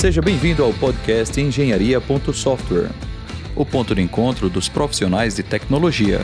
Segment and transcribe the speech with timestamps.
[0.00, 2.90] Seja bem-vindo ao podcast Engenharia.software,
[3.54, 6.20] o ponto de encontro dos profissionais de tecnologia.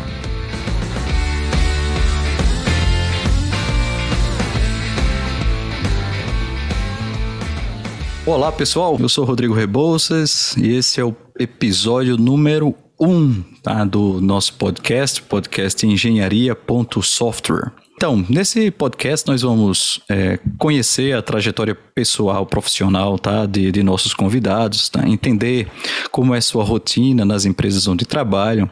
[8.24, 13.84] Olá pessoal, eu sou Rodrigo Rebouças e esse é o episódio número 1 um, tá,
[13.84, 17.72] do nosso podcast, podcast Engenharia.software.
[17.96, 24.12] Então, nesse podcast nós vamos é, conhecer a trajetória pessoal, profissional, tá, de, de nossos
[24.12, 25.66] convidados, tá, entender
[26.10, 28.68] como é sua rotina nas empresas onde trabalham,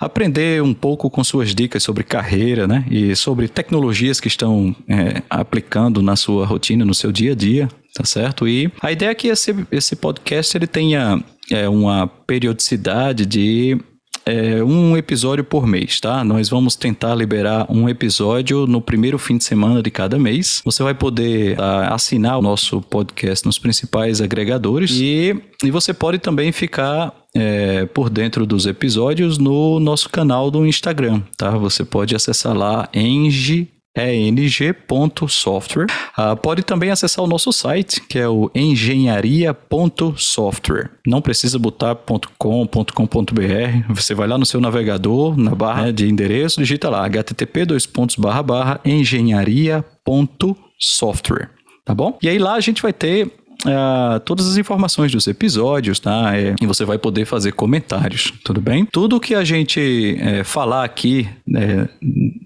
[0.00, 5.22] aprender um pouco com suas dicas sobre carreira, né, e sobre tecnologias que estão é,
[5.28, 8.48] aplicando na sua rotina, no seu dia a dia, tá certo?
[8.48, 13.78] E a ideia é que esse, esse podcast ele tenha é, uma periodicidade de
[14.24, 16.22] é, um episódio por mês, tá?
[16.24, 20.62] Nós vamos tentar liberar um episódio no primeiro fim de semana de cada mês.
[20.64, 26.18] Você vai poder uh, assinar o nosso podcast nos principais agregadores e, e você pode
[26.18, 31.50] também ficar é, por dentro dos episódios no nosso canal do Instagram, tá?
[31.52, 35.86] Você pode acessar lá eng é ng.software.
[36.16, 40.90] Uh, pode também acessar o nosso site, que é o engenharia.software.
[41.06, 41.94] Não precisa botar
[42.38, 42.92] .com.com.br.
[43.90, 47.66] Você vai lá no seu navegador, na barra né, de endereço, digita lá http
[48.84, 51.50] engenharia.software.
[51.84, 52.16] Tá bom?
[52.22, 56.36] E aí lá a gente vai ter Uh, todas as informações dos episódios, tá?
[56.36, 58.84] É, e você vai poder fazer comentários, tudo bem?
[58.86, 61.88] Tudo que a gente é, falar aqui é,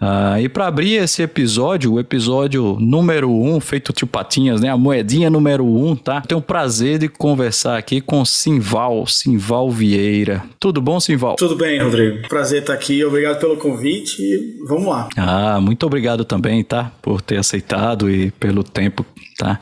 [0.00, 4.68] Uh, e para abrir esse episódio, o episódio número 1, um, feito tio Patinhas, né?
[4.68, 6.20] A moedinha número 1, um, tá?
[6.20, 10.42] Tenho o prazer de conversar aqui com Simval, Simval Vieira.
[10.60, 11.36] Tudo bom, Simval?
[11.36, 12.28] Tudo bem, Rodrigo.
[12.28, 13.02] Prazer estar aqui.
[13.04, 15.08] Obrigado pelo convite e vamos lá.
[15.16, 16.92] Ah, muito obrigado também, tá?
[17.00, 19.06] Por ter aceitado e pelo tempo,
[19.38, 19.58] tá?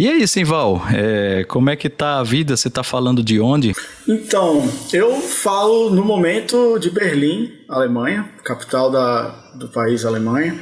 [0.00, 2.56] E aí, Simval, é, como é que tá a vida?
[2.56, 3.74] Você tá falando de onde?
[4.08, 10.58] Então, eu falo no momento de Berlim, Alemanha, capital da do país Alemanha.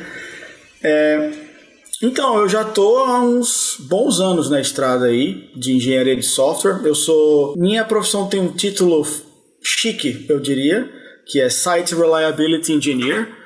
[0.82, 1.31] É,
[2.03, 6.81] então, eu já estou há uns bons anos na estrada aí de engenharia de software.
[6.82, 7.55] Eu sou.
[7.56, 9.06] Minha profissão tem um título
[9.62, 10.91] chique, eu diria,
[11.25, 13.38] que é Site Reliability Engineer.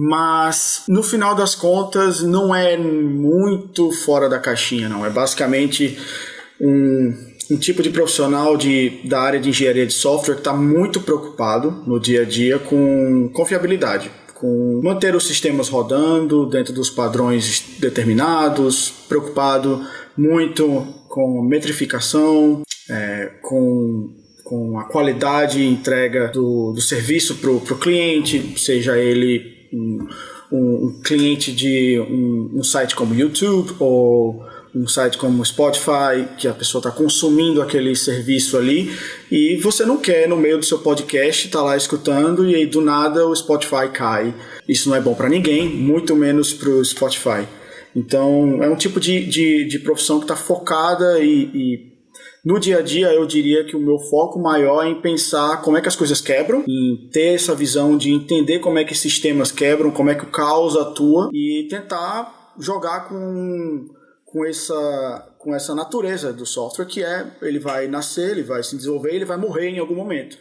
[0.00, 5.04] Mas no final das contas não é muito fora da caixinha, não.
[5.04, 5.98] É basicamente
[6.60, 7.12] um,
[7.50, 11.82] um tipo de profissional de, da área de engenharia de software que está muito preocupado
[11.84, 18.88] no dia a dia com confiabilidade com manter os sistemas rodando dentro dos padrões determinados,
[19.08, 19.84] preocupado
[20.16, 27.78] muito com metrificação, é, com, com a qualidade e entrega do, do serviço para o
[27.80, 30.06] cliente, seja ele um,
[30.52, 34.44] um, cliente de um, um site como YouTube ou
[34.74, 38.90] um site como Spotify, que a pessoa está consumindo aquele serviço ali,
[39.30, 42.66] e você não quer, no meio do seu podcast, estar tá lá escutando e aí
[42.66, 44.34] do nada o Spotify cai.
[44.68, 47.46] Isso não é bom para ninguém, muito menos para o Spotify.
[47.96, 51.97] Então, é um tipo de, de, de profissão que está focada e, e
[52.44, 55.76] no dia a dia, eu diria que o meu foco maior é em pensar como
[55.76, 59.50] é que as coisas quebram, em ter essa visão de entender como é que sistemas
[59.50, 63.88] quebram, como é que o caos atua e tentar jogar com
[64.30, 68.76] com essa, com essa natureza do software que é ele vai nascer, ele vai se
[68.76, 70.36] desenvolver, ele vai morrer em algum momento.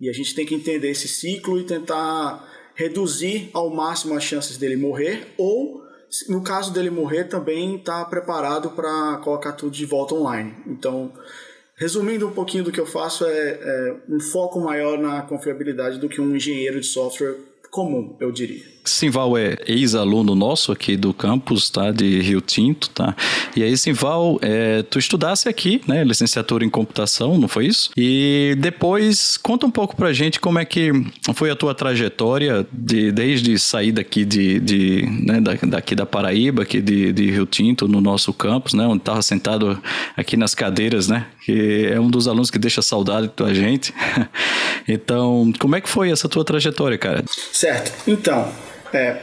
[0.00, 4.56] E a gente tem que entender esse ciclo e tentar reduzir ao máximo as chances
[4.56, 5.85] dele morrer ou
[6.28, 10.54] no caso dele morrer também estar tá preparado para colocar tudo de volta online.
[10.66, 11.12] Então,
[11.76, 16.08] resumindo um pouquinho do que eu faço é, é um foco maior na confiabilidade do
[16.08, 17.36] que um engenheiro de software
[17.70, 18.64] comum, eu diria.
[18.90, 21.90] Simval é ex-aluno nosso aqui do campus, tá?
[21.90, 23.14] De Rio Tinto, tá?
[23.54, 26.04] E aí, Simval, é, tu estudasse aqui, né?
[26.04, 27.90] Licenciatura em computação, não foi isso?
[27.96, 30.92] E depois, conta um pouco pra gente como é que
[31.34, 36.80] foi a tua trajetória de, desde sair daqui de, de né, daqui da Paraíba, aqui
[36.80, 38.86] de, de Rio Tinto, no nosso campus, né?
[38.86, 39.80] Onde tava sentado
[40.16, 41.26] aqui nas cadeiras, né?
[41.44, 43.92] Que é um dos alunos que deixa saudade da gente.
[44.86, 47.24] então, como é que foi essa tua trajetória, cara?
[47.52, 47.92] Certo.
[48.08, 48.52] Então,
[48.96, 49.22] é,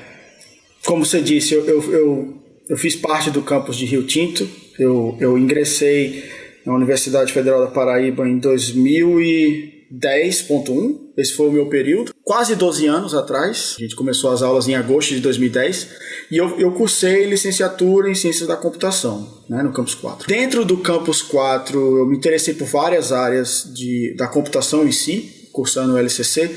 [0.86, 2.34] como você disse, eu, eu, eu,
[2.70, 4.48] eu, fiz parte do campus de Rio Tinto.
[4.78, 6.24] Eu, eu ingressei
[6.66, 11.04] na Universidade Federal da Paraíba em 2010.1.
[11.16, 12.12] Esse foi o meu período.
[12.24, 13.76] Quase 12 anos atrás.
[13.78, 15.90] A gente começou as aulas em agosto de 2010.
[16.32, 20.28] E eu, eu cursei licenciatura em Ciências da Computação, né, no Campus 4.
[20.28, 25.50] Dentro do Campus 4, eu me interessei por várias áreas de, da computação em si,
[25.52, 26.50] cursando o LCC.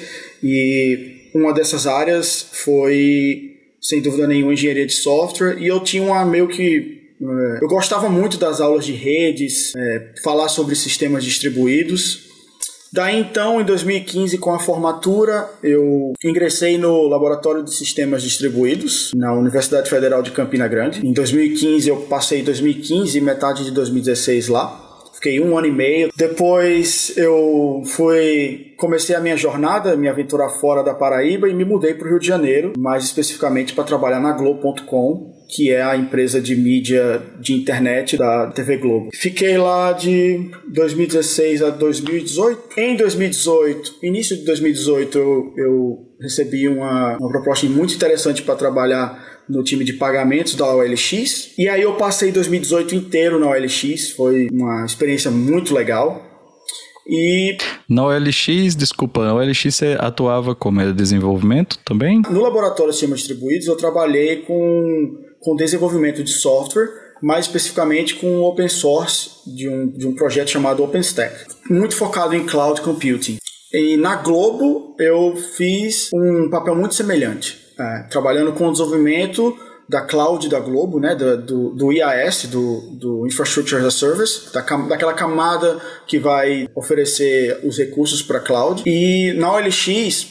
[0.42, 6.24] E uma dessas áreas foi, sem dúvida nenhuma, engenharia de software, e eu tinha uma
[6.24, 6.96] meio que.
[7.20, 12.26] É, eu gostava muito das aulas de redes, é, falar sobre sistemas distribuídos.
[12.92, 19.34] Daí então, em 2015, com a formatura, eu ingressei no Laboratório de Sistemas Distribuídos na
[19.34, 21.06] Universidade Federal de Campina Grande.
[21.06, 24.85] Em 2015, eu passei 2015 e metade de 2016 lá.
[25.26, 26.12] Fiquei um ano e meio.
[26.14, 31.94] Depois eu fui comecei a minha jornada, minha aventura fora da Paraíba e me mudei
[31.94, 36.40] para o Rio de Janeiro, mais especificamente para trabalhar na Globo.com, que é a empresa
[36.40, 39.10] de mídia de internet da TV Globo.
[39.14, 42.78] Fiquei lá de 2016 a 2018.
[42.78, 49.36] Em 2018, início de 2018, eu, eu recebi uma, uma proposta muito interessante para trabalhar
[49.48, 51.52] no time de pagamentos da OLX.
[51.56, 56.24] E aí eu passei 2018 inteiro na OLX, foi uma experiência muito legal.
[57.08, 57.56] E
[57.88, 62.20] na OLX, desculpa, na OLX você atuava como era desenvolvimento também?
[62.28, 66.88] No laboratório de sistemas distribuídos eu trabalhei com, com desenvolvimento de software,
[67.22, 72.44] mais especificamente com open source de um, de um projeto chamado OpenStack, muito focado em
[72.44, 73.38] cloud computing.
[73.72, 79.56] E na Globo eu fiz um papel muito semelhante é, trabalhando com o desenvolvimento
[79.88, 84.52] da cloud da Globo, né, do, do, do IaaS, do, do Infrastructure as a Service,
[84.52, 85.78] da, daquela camada
[86.08, 88.82] que vai oferecer os recursos para a cloud.
[88.84, 90.26] E na OLX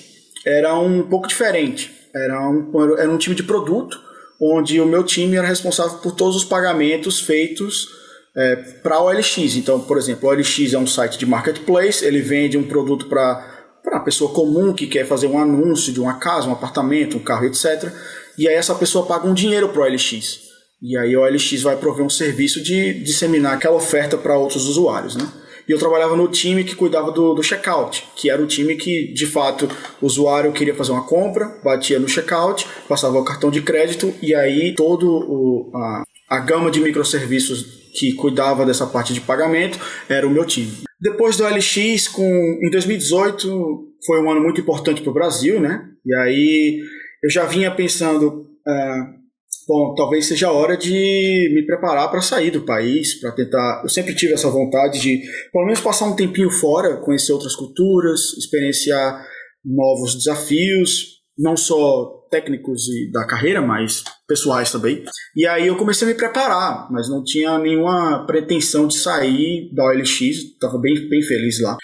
[0.46, 1.90] era um pouco diferente.
[2.14, 3.98] Era um, era um time de produto,
[4.40, 7.88] onde o meu time era responsável por todos os pagamentos feitos
[8.36, 9.56] é, para a OLX.
[9.56, 13.54] Então, por exemplo, o OLX é um site de marketplace, ele vende um produto para
[13.86, 17.20] para a pessoa comum que quer fazer um anúncio de uma casa, um apartamento, um
[17.20, 17.94] carro, etc.
[18.36, 20.40] E aí essa pessoa paga um dinheiro para o OLX.
[20.82, 25.16] E aí o OLX vai prover um serviço de disseminar aquela oferta para outros usuários,
[25.16, 25.26] né?
[25.68, 29.12] E eu trabalhava no time que cuidava do, do checkout, que era o time que,
[29.14, 29.68] de fato,
[30.02, 34.36] o usuário queria fazer uma compra, batia no checkout, passava o cartão de crédito e
[34.36, 39.80] aí todo o, a, a gama de microserviços que cuidava dessa parte de pagamento
[40.10, 40.72] era o meu time.
[41.00, 45.86] Depois do LX, com, em 2018, foi um ano muito importante para o Brasil, né?
[46.06, 46.82] E aí
[47.24, 49.25] eu já vinha pensando, uh,
[49.68, 53.82] bom, talvez seja a hora de me preparar para sair do país, para tentar.
[53.84, 58.34] Eu sempre tive essa vontade de, pelo menos, passar um tempinho fora, conhecer outras culturas,
[58.38, 59.26] experienciar
[59.64, 65.04] novos desafios, não só técnicos e da carreira, mas pessoais também.
[65.36, 69.86] E aí eu comecei a me preparar, mas não tinha nenhuma pretensão de sair da
[69.86, 71.78] OLX, estava bem, bem feliz lá.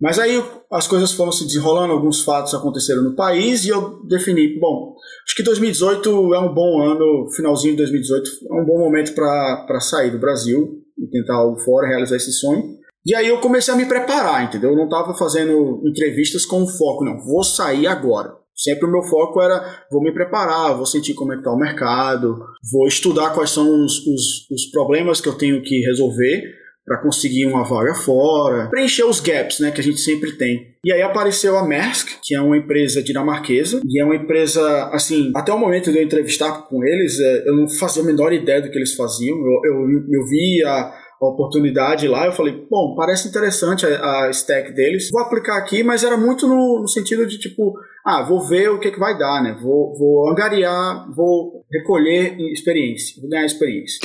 [0.00, 4.58] Mas aí as coisas foram se desenrolando, alguns fatos aconteceram no país e eu defini,
[4.60, 4.94] bom,
[5.26, 9.80] acho que 2018 é um bom ano, finalzinho de 2018 é um bom momento para
[9.80, 12.76] sair do Brasil e tentar algo fora, realizar esse sonho.
[13.06, 14.70] E aí eu comecei a me preparar, entendeu?
[14.70, 18.34] Eu não estava fazendo entrevistas com foco, não, vou sair agora.
[18.54, 21.58] Sempre o meu foco era vou me preparar, vou sentir como é que está o
[21.58, 22.38] mercado,
[22.72, 26.54] vou estudar quais são os, os, os problemas que eu tenho que resolver
[26.86, 30.76] para conseguir uma vaga fora, preencher os gaps, né, que a gente sempre tem.
[30.84, 35.32] E aí apareceu a Maersk, que é uma empresa dinamarquesa, e é uma empresa, assim,
[35.34, 38.62] até o momento de eu entrevistar com eles, é, eu não fazia a menor ideia
[38.62, 39.36] do que eles faziam.
[39.36, 44.30] Eu, eu, eu vi a, a oportunidade lá, eu falei, bom, parece interessante a, a
[44.30, 47.74] stack deles, vou aplicar aqui, mas era muito no, no, sentido de tipo,
[48.06, 49.58] ah, vou ver o que, que vai dar, né?
[49.60, 53.98] Vou, vou angariar, vou recolher experiência, vou ganhar experiência.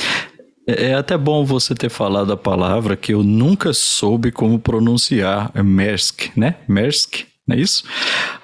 [0.66, 5.50] É, é até bom você ter falado a palavra que eu nunca soube como pronunciar,
[5.54, 6.56] é Maersk, né?
[6.68, 7.84] Maersk, não é isso?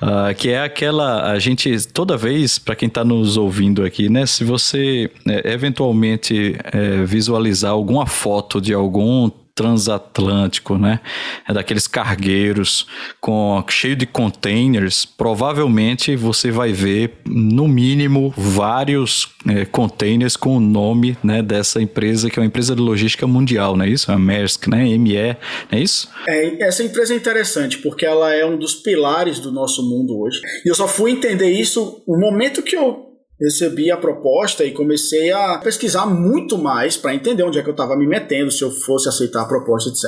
[0.03, 4.27] Uh, que é aquela, a gente, toda vez, para quem está nos ouvindo aqui, né?
[4.27, 11.01] Se você é, eventualmente é, visualizar alguma foto de algum transatlântico, né?
[11.49, 12.87] É daqueles cargueiros
[13.21, 15.05] com cheio de containers.
[15.05, 22.31] Provavelmente você vai ver no mínimo vários é, containers com o nome, né, dessa empresa
[22.31, 24.13] que é uma empresa de logística mundial, não é isso?
[24.13, 24.85] A Maersk, né?
[24.97, 25.37] ME,
[25.73, 26.09] não é isso?
[26.29, 30.41] É, essa empresa é interessante porque ela é um dos pilares do nosso mundo hoje.
[30.65, 33.08] E eu só fui entender isso no momento que eu
[33.41, 37.73] recebi a proposta e comecei a pesquisar muito mais para entender onde é que eu
[37.73, 40.05] estava me metendo, se eu fosse aceitar a proposta, etc.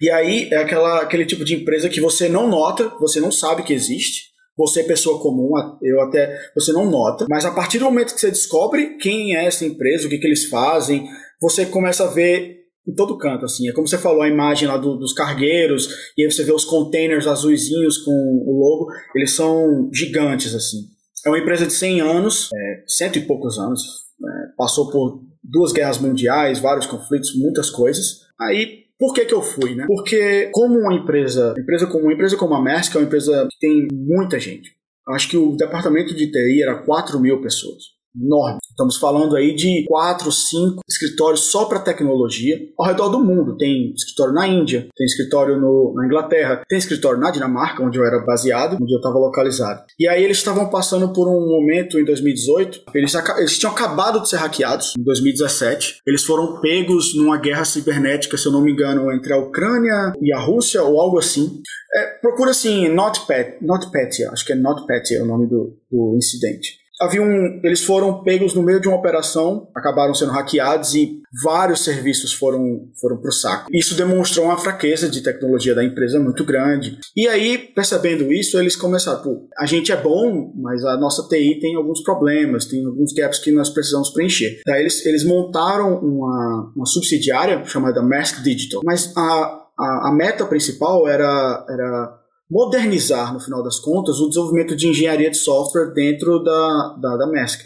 [0.00, 3.62] E aí é aquela, aquele tipo de empresa que você não nota, você não sabe
[3.62, 4.32] que existe.
[4.56, 5.50] Você é pessoa comum,
[5.82, 9.46] eu até você não nota, mas a partir do momento que você descobre quem é
[9.46, 11.08] essa empresa, o que, que eles fazem,
[11.40, 13.68] você começa a ver em todo canto, assim.
[13.68, 16.66] É como você falou, a imagem lá do, dos cargueiros, e aí você vê os
[16.66, 20.78] containers azuisinhos com o logo, eles são gigantes, assim.
[21.24, 23.80] É uma empresa de 100 anos, é, cento e poucos anos,
[24.22, 28.20] é, passou por duas guerras mundiais, vários conflitos, muitas coisas.
[28.40, 29.84] Aí, por que que eu fui, né?
[29.86, 33.58] Porque como uma empresa, empresa como uma empresa como a Maersk é uma empresa que
[33.58, 34.70] tem muita gente.
[35.08, 37.82] Acho que o departamento de TI era 4 mil pessoas
[38.16, 38.58] enorme.
[38.70, 43.56] Estamos falando aí de quatro, cinco escritórios só para tecnologia ao redor do mundo.
[43.56, 48.04] Tem escritório na Índia, tem escritório no, na Inglaterra, tem escritório na Dinamarca, onde eu
[48.04, 49.84] era baseado, onde eu estava localizado.
[49.98, 54.28] E aí eles estavam passando por um momento em 2018, eles, eles tinham acabado de
[54.28, 56.00] ser hackeados em 2017.
[56.06, 60.32] Eles foram pegos numa guerra cibernética, se eu não me engano, entre a Ucrânia e
[60.32, 61.60] a Rússia ou algo assim.
[61.94, 63.86] É, procura assim, NotPetya, Not
[64.32, 68.62] acho que é NotPetya o nome do, do incidente havia um, eles foram pegos no
[68.62, 73.68] meio de uma operação, acabaram sendo hackeados e vários serviços foram, foram para o saco.
[73.72, 76.98] Isso demonstrou uma fraqueza de tecnologia da empresa muito grande.
[77.16, 81.58] E aí, percebendo isso, eles começaram, pô, a gente é bom, mas a nossa TI
[81.60, 84.60] tem alguns problemas, tem alguns gaps que nós precisamos preencher.
[84.66, 90.44] Daí eles, eles montaram uma, uma subsidiária chamada Mask Digital, mas a, a, a meta
[90.44, 92.21] principal era, era
[92.52, 97.26] modernizar, no final das contas, o desenvolvimento de engenharia de software dentro da, da, da
[97.26, 97.62] Mask.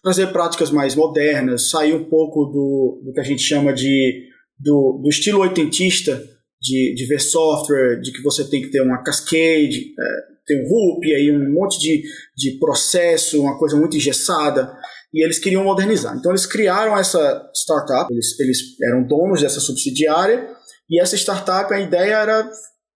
[0.00, 5.00] Trazer práticas mais modernas, sair um pouco do, do que a gente chama de do,
[5.02, 6.22] do estilo oitentista
[6.60, 10.68] de, de ver software, de que você tem que ter uma cascade, é, tem um
[10.70, 12.04] hoop, aí um monte de,
[12.36, 14.72] de processo, uma coisa muito engessada,
[15.12, 16.16] e eles queriam modernizar.
[16.16, 20.48] Então eles criaram essa startup, eles, eles eram donos dessa subsidiária,
[20.88, 22.48] e essa startup, a ideia era,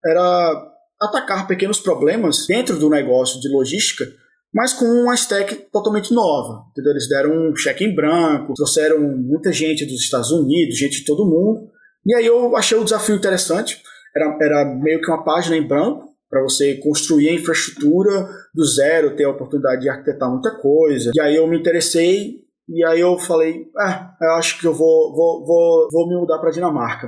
[0.04, 4.06] era atacar pequenos problemas dentro do negócio de logística,
[4.54, 6.64] mas com uma stack totalmente nova.
[6.70, 6.92] Entendeu?
[6.92, 11.26] Eles deram um cheque em branco, trouxeram muita gente dos Estados Unidos, gente de todo
[11.26, 11.70] mundo.
[12.04, 13.82] E aí eu achei o desafio interessante.
[14.14, 19.14] Era, era meio que uma página em branco para você construir a infraestrutura do zero,
[19.14, 21.10] ter a oportunidade de arquitetar muita coisa.
[21.14, 25.14] E aí eu me interessei e aí eu falei, ah, eu acho que eu vou,
[25.14, 27.06] vou, vou, vou me mudar para Dinamarca.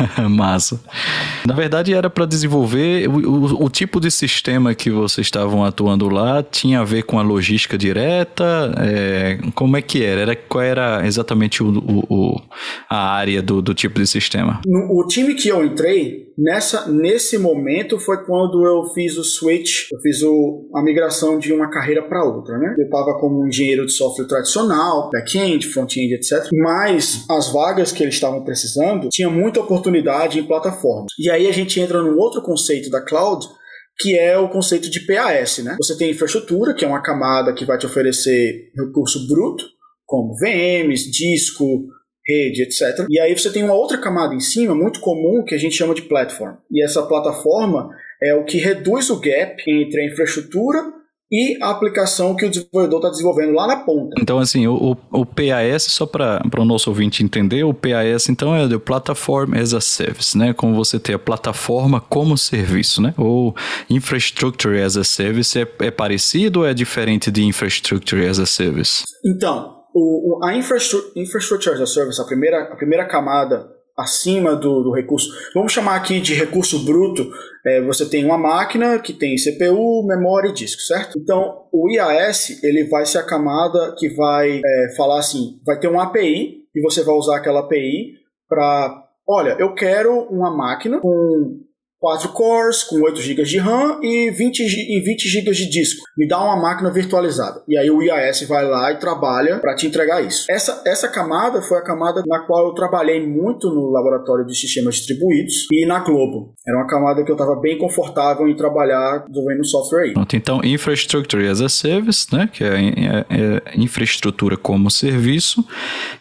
[0.28, 0.80] Massa.
[1.46, 6.08] Na verdade, era para desenvolver o, o, o, tipo de sistema que vocês estavam atuando
[6.08, 8.72] lá tinha a ver com a logística direta.
[8.78, 10.20] É, como é que era?
[10.22, 10.36] era?
[10.36, 12.40] Qual era exatamente o,
[12.88, 14.60] a área do, do, tipo de sistema?
[14.66, 19.90] No, o time que eu entrei nessa nesse momento foi quando eu fiz o switch,
[19.92, 22.74] eu fiz o, a migração de uma carreira para outra, né?
[22.78, 26.48] Eu estava como engenheiro de software tradicional, back-end, front-end, etc.
[26.52, 31.12] Mas as vagas que eles estavam precisando tinha muita oportunidade em plataformas.
[31.18, 33.46] E aí a gente entra num outro conceito da cloud,
[33.98, 35.76] que é o conceito de PAS, né?
[35.80, 39.64] Você tem infraestrutura, que é uma camada que vai te oferecer recurso bruto,
[40.04, 41.86] como VMs, disco,
[42.26, 43.06] rede, etc.
[43.08, 45.94] E aí você tem uma outra camada em cima, muito comum, que a gente chama
[45.94, 46.54] de platform.
[46.70, 47.90] E essa plataforma
[48.22, 50.96] é o que reduz o gap entre a infraestrutura
[51.30, 54.14] e a aplicação que o desenvolvedor está desenvolvendo lá na ponta.
[54.20, 58.64] Então, assim, o, o PAS, só para o nosso ouvinte entender, o PAS, então, é
[58.64, 60.52] o Platform as a Service, né?
[60.52, 63.12] Como você ter a plataforma como serviço, né?
[63.16, 63.54] Ou
[63.90, 69.02] Infrastructure as a Service é, é parecido ou é diferente de Infrastructure as a Service?
[69.24, 74.92] Então, o, a infrastructure, as a Service, a primeira, a primeira camada acima do, do,
[74.92, 75.30] recurso.
[75.54, 77.30] Vamos chamar aqui de recurso bruto.
[77.64, 81.18] É, você tem uma máquina que tem CPU, memória e disco, certo?
[81.18, 85.88] Então, o IAS ele vai ser a camada que vai é, falar assim, vai ter
[85.88, 91.64] uma API e você vai usar aquela API para, olha, eu quero uma máquina com
[92.00, 96.02] 4 cores com 8 GB de RAM e 20, e 20 GB de disco.
[96.16, 97.62] Me dá uma máquina virtualizada.
[97.66, 100.46] E aí o IAS vai lá e trabalha para te entregar isso.
[100.50, 104.96] Essa, essa camada foi a camada na qual eu trabalhei muito no laboratório de sistemas
[104.96, 106.54] distribuídos e na Globo.
[106.66, 110.14] Era uma camada que eu estava bem confortável em trabalhar desenvolvendo software aí.
[110.34, 115.64] Então, Infrastructure as a Service, né, que é, é, é infraestrutura como serviço,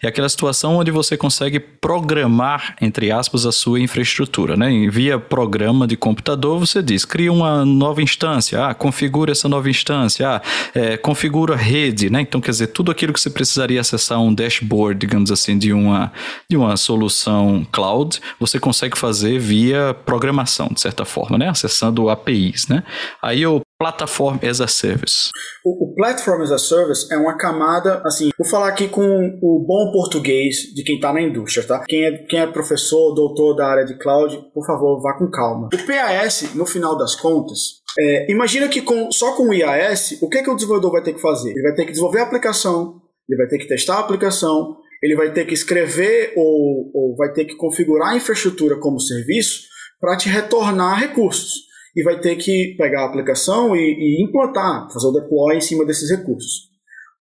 [0.01, 4.55] é aquela situação onde você consegue programar, entre aspas, a sua infraestrutura.
[4.55, 4.88] Né?
[4.89, 9.67] Via programa programa de computador, você diz, cria uma nova instância, ah, configura essa nova
[9.67, 10.41] instância, ah,
[10.75, 12.22] é, configura a rede, né?
[12.22, 16.12] Então, quer dizer, tudo aquilo que você precisaria acessar um dashboard, digamos assim, de uma,
[16.48, 21.50] de uma solução cloud, você consegue fazer via programação, de certa forma, né?
[21.50, 22.84] Acessando APIs, né?
[23.19, 25.29] Aí o Platform as a Service.
[25.63, 29.65] O, o, Platform as a Service é uma camada, assim, vou falar aqui com o
[29.67, 31.84] bom português de quem está na indústria, tá?
[31.86, 35.67] Quem é, quem é professor, doutor da área de cloud, por favor, vá com calma.
[35.74, 40.29] O PAS, no final das contas, é, imagina que com, só com o IAS, o
[40.29, 41.51] que, é que o desenvolvedor vai ter que fazer?
[41.51, 45.17] Ele vai ter que desenvolver a aplicação, ele vai ter que testar a aplicação, ele
[45.17, 49.63] vai ter que escrever ou, ou vai ter que configurar a infraestrutura como serviço
[50.00, 51.65] para te retornar recursos
[51.96, 55.86] e vai ter que pegar a aplicação e, e implantar, fazer o deploy em cima
[55.86, 56.70] desses recursos.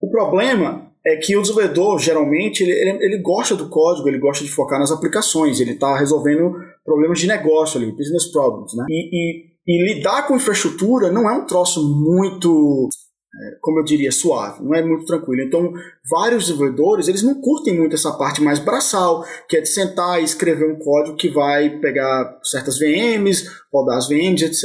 [0.03, 4.43] O problema é que o desenvolvedor, geralmente, ele, ele, ele, gosta do código, ele gosta
[4.43, 6.55] de focar nas aplicações, ele está resolvendo
[6.85, 8.85] problemas de negócio ali, business problems, né?
[8.89, 12.89] E, e, e, lidar com infraestrutura não é um troço muito
[13.61, 15.43] como eu diria, suave, não é muito tranquilo.
[15.43, 15.73] Então,
[16.09, 20.25] vários desenvolvedores, eles não curtem muito essa parte mais braçal, que é de sentar e
[20.25, 24.65] escrever um código que vai pegar certas VMs, rodar as VMs, etc.,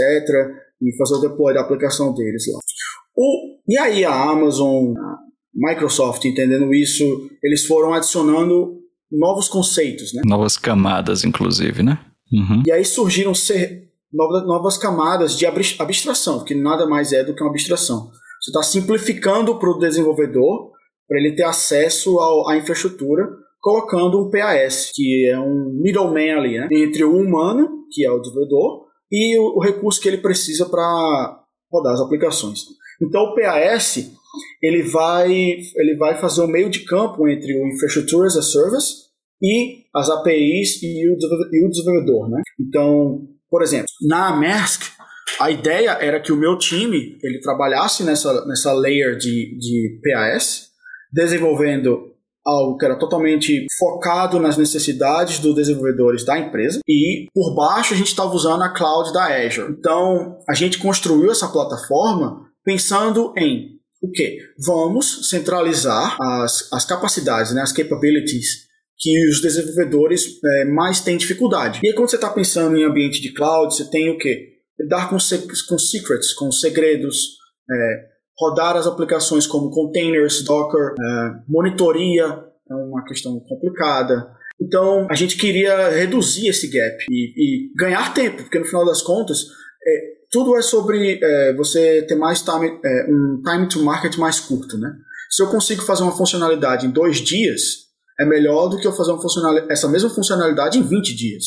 [0.81, 2.59] e fazer o deploy da aplicação deles lá.
[3.15, 5.17] O, e aí a Amazon, a
[5.53, 7.03] Microsoft, entendendo isso,
[7.43, 8.79] eles foram adicionando
[9.11, 10.21] novos conceitos, né?
[10.23, 11.99] Novas camadas, inclusive, né?
[12.31, 12.63] Uhum.
[12.65, 17.43] E aí surgiram ser novas, novas camadas de abstração, que nada mais é do que
[17.43, 18.09] uma abstração.
[18.41, 20.71] Você está simplificando para o desenvolvedor,
[21.07, 23.27] para ele ter acesso ao, à infraestrutura,
[23.59, 26.67] colocando um PAS, que é um middleman ali, né?
[26.71, 31.43] entre o humano, que é o desenvolvedor, e o, o recurso que ele precisa para
[31.71, 32.61] rodar as aplicações.
[33.01, 34.11] Então o PAS
[34.61, 38.41] ele vai, ele vai fazer o um meio de campo entre o Infrastructure as a
[38.41, 39.09] Service
[39.41, 41.17] e as APIs e o,
[41.51, 42.29] e o desenvolvedor.
[42.29, 42.41] Né?
[42.59, 44.88] Então, por exemplo, na Maersk,
[45.39, 50.69] a ideia era que o meu time ele trabalhasse nessa, nessa layer de, de PAS,
[51.11, 52.13] desenvolvendo
[52.45, 57.97] algo que era totalmente focado nas necessidades dos desenvolvedores da empresa e por baixo a
[57.97, 59.71] gente estava usando a cloud da Azure.
[59.71, 64.37] Então a gente construiu essa plataforma pensando em o que?
[64.65, 71.79] Vamos centralizar as, as capacidades, né, as capabilities que os desenvolvedores é, mais têm dificuldade.
[71.81, 74.58] E aí, quando você está pensando em ambiente de cloud, você tem o que?
[74.79, 77.37] Lidar com, com secrets, com segredos,
[77.69, 78.05] é,
[78.37, 84.31] rodar as aplicações como containers, Docker, é, monitoria é uma questão complicada.
[84.61, 89.01] Então, a gente queria reduzir esse gap e, e ganhar tempo, porque no final das
[89.01, 89.39] contas,
[89.85, 94.39] é, tudo é sobre é, você ter mais time, é, um time to market mais
[94.39, 94.93] curto, né?
[95.29, 97.87] Se eu consigo fazer uma funcionalidade em dois dias,
[98.19, 99.13] é melhor do que eu fazer
[99.69, 101.43] essa mesma funcionalidade em 20 dias.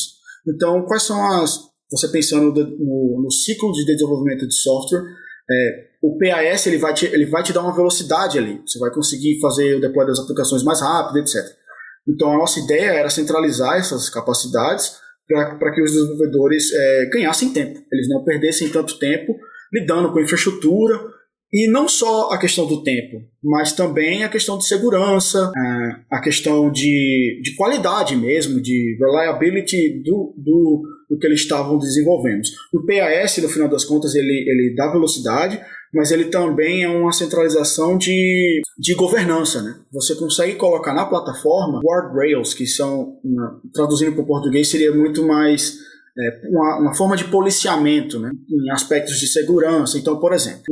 [0.47, 5.03] Então, quais são as você pensando no, no ciclo de desenvolvimento de software,
[5.49, 8.61] é, o PAS ele vai, te, ele vai te dar uma velocidade ali.
[8.65, 11.35] Você vai conseguir fazer o deploy das aplicações mais rápido, etc.
[12.07, 17.79] Então a nossa ideia era centralizar essas capacidades para que os desenvolvedores é, ganhassem tempo,
[17.91, 19.33] eles não perdessem tanto tempo
[19.71, 20.99] lidando com infraestrutura,
[21.53, 26.19] e não só a questão do tempo, mas também a questão de segurança, é, a
[26.19, 30.81] questão de, de qualidade mesmo, de reliability do, do,
[31.13, 32.41] do que eles estavam desenvolvendo.
[32.73, 35.61] O PAS, no final das contas, ele, ele dá velocidade,
[35.93, 39.61] mas ele também é uma centralização de, de governança.
[39.61, 39.75] Né?
[39.91, 43.17] Você consegue colocar na plataforma guardrails, que são,
[43.71, 45.77] traduzindo para o português, seria muito mais
[46.17, 49.99] é, uma, uma, forma de policiamento né, em aspectos de segurança.
[49.99, 50.63] Então, por exemplo,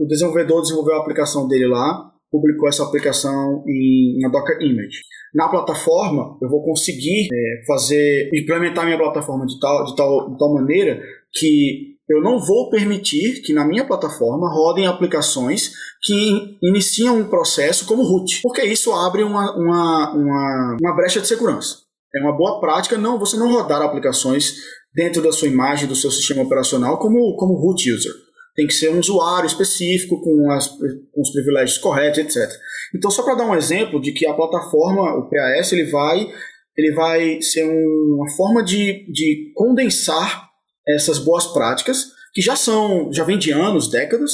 [0.00, 4.98] o, desenvolvedor desenvolveu a aplicação dele lá, publicou essa aplicação em uma Docker Image.
[5.34, 10.38] Na plataforma, eu vou conseguir é, fazer, implementar minha plataforma de tal, de, tal, de
[10.38, 17.18] tal maneira que eu não vou permitir que na minha plataforma rodem aplicações que iniciam
[17.18, 21.78] um processo como root, porque isso abre uma, uma, uma, uma brecha de segurança.
[22.14, 24.54] É uma boa prática não você não rodar aplicações
[24.94, 28.12] dentro da sua imagem, do seu sistema operacional, como, como root user.
[28.54, 32.50] Tem que ser um usuário específico, com, as, com os privilégios corretos, etc.
[32.94, 36.32] Então, só para dar um exemplo de que a plataforma, o PAS, ele vai,
[36.76, 40.48] ele vai ser um, uma forma de, de condensar
[40.86, 44.32] essas boas práticas, que já são, já vem de anos, décadas,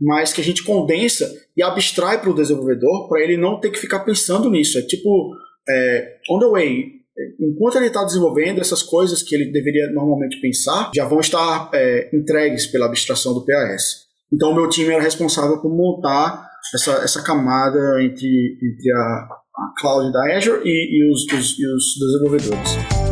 [0.00, 3.78] mas que a gente condensa e abstrai para o desenvolvedor para ele não ter que
[3.78, 4.78] ficar pensando nisso.
[4.78, 5.34] É tipo,
[5.68, 6.97] é, on the way,
[7.40, 12.10] enquanto ele está desenvolvendo essas coisas que ele deveria normalmente pensar, já vão estar é,
[12.14, 14.06] entregues pela abstração do PAS.
[14.32, 19.74] Então, o meu time era responsável por montar essa, essa camada entre, entre a, a
[19.80, 23.07] cloud da Azure e, e, os, os, e os desenvolvedores.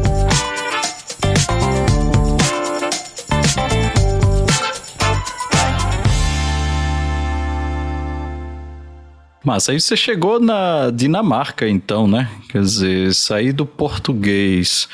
[9.46, 12.28] Mas aí você chegou na Dinamarca, então, né?
[12.48, 14.88] Quer dizer, sair do português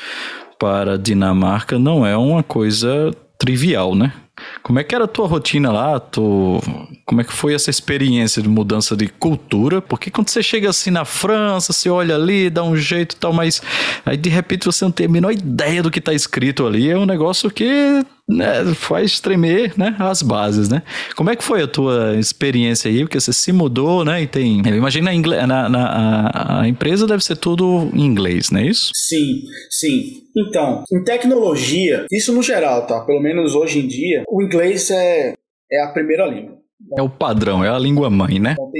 [0.59, 4.13] para Dinamarca não é uma coisa trivial, né?
[4.61, 5.99] Como é que era a tua rotina lá?
[5.99, 6.61] Tu...
[7.03, 9.81] Como é que foi essa experiência de mudança de cultura?
[9.81, 13.33] Porque quando você chega assim na França, você olha ali, dá um jeito e tal,
[13.33, 13.59] mas
[14.05, 16.91] aí de repente você não tem a menor ideia do que está escrito ali.
[16.91, 20.81] É um negócio que né, faz tremer né, as bases, né?
[21.15, 23.01] Como é que foi a tua experiência aí?
[23.01, 24.23] Porque você se mudou, né?
[24.23, 24.61] E tem.
[24.65, 25.09] Eu imagino
[25.47, 28.91] na, na, a empresa deve ser tudo em inglês, não é isso?
[28.95, 30.23] Sim, sim.
[30.35, 33.01] Então, em tecnologia, isso no geral, tá?
[33.01, 35.33] Pelo menos hoje em dia, o inglês é,
[35.71, 36.57] é a primeira língua.
[36.97, 38.53] É o padrão, é a língua mãe, né?
[38.53, 38.71] Então,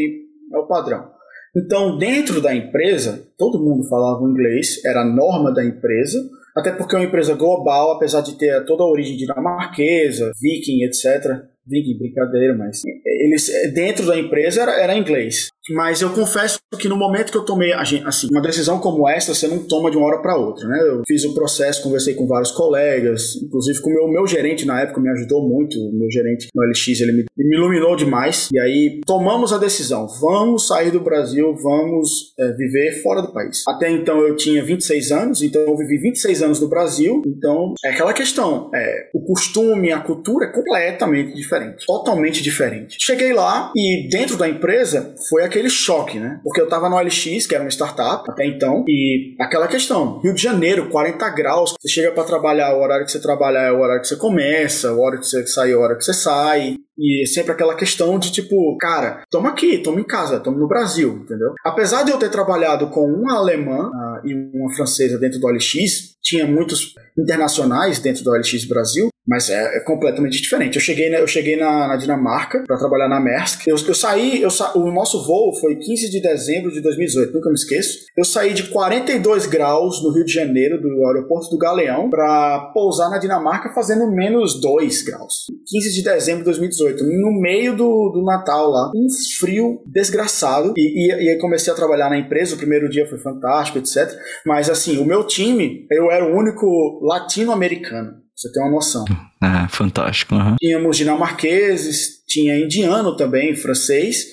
[0.53, 1.13] é o padrão.
[1.55, 6.19] Então, dentro da empresa, todo mundo falava inglês, era a norma da empresa,
[6.55, 11.52] até porque é uma empresa global, apesar de ter toda a origem dinamarquesa, viking, etc.
[11.65, 15.49] Viking, brincadeira, mas eles dentro da empresa era, era inglês.
[15.71, 19.47] Mas eu confesso que no momento que eu tomei assim, uma decisão como essa, você
[19.47, 20.77] não toma de uma hora para outra, né?
[20.81, 24.81] Eu fiz o processo, conversei com vários colegas, inclusive com o meu, meu gerente na
[24.81, 28.49] época me ajudou muito, o meu gerente no LX, ele me, me iluminou demais.
[28.51, 33.63] E aí tomamos a decisão, vamos sair do Brasil, vamos é, viver fora do país.
[33.67, 37.89] Até então eu tinha 26 anos, então eu vivi 26 anos no Brasil, então é
[37.89, 41.52] aquela questão, é, o costume, a cultura é completamente diferente,
[41.85, 42.97] totalmente diferente.
[42.99, 46.39] Cheguei lá e dentro da empresa foi aquele choque, né?
[46.43, 50.33] Porque eu tava no OLX, que era uma startup até então, e aquela questão, Rio
[50.33, 53.79] de Janeiro, 40 graus, você chega para trabalhar, o horário que você trabalha é o
[53.79, 56.75] horário que você começa, o horário que você sai é o horário que você sai,
[56.97, 60.67] e é sempre aquela questão de tipo, cara, toma aqui, toma em casa, toma no
[60.67, 61.53] Brasil, entendeu?
[61.65, 66.13] Apesar de eu ter trabalhado com uma alemã uh, e uma francesa dentro do OLX,
[66.21, 70.75] tinha muitos internacionais dentro do OLX Brasil, mas é, é, completamente diferente.
[70.75, 73.67] Eu cheguei, eu cheguei na, na Dinamarca para trabalhar na Maersk.
[73.67, 77.49] Eu, eu saí, eu sa, o nosso voo foi 15 de dezembro de 2018, nunca
[77.49, 77.99] me esqueço.
[78.17, 83.09] Eu saí de 42 graus no Rio de Janeiro, do aeroporto do Galeão, para pousar
[83.09, 85.45] na Dinamarca fazendo menos 2 graus.
[85.67, 88.91] 15 de dezembro de 2018, no meio do, do Natal lá.
[88.95, 89.07] Um
[89.39, 90.73] frio desgraçado.
[90.77, 92.55] E, e, e aí comecei a trabalhar na empresa.
[92.55, 94.12] O primeiro dia foi fantástico, etc.
[94.45, 99.05] Mas assim, o meu time, eu era o único latino-americano você tem uma noção.
[99.41, 100.35] Ah, fantástico.
[100.35, 100.55] Uhum.
[100.59, 104.25] Tínhamos dinamarqueses, tinha indiano também, francês,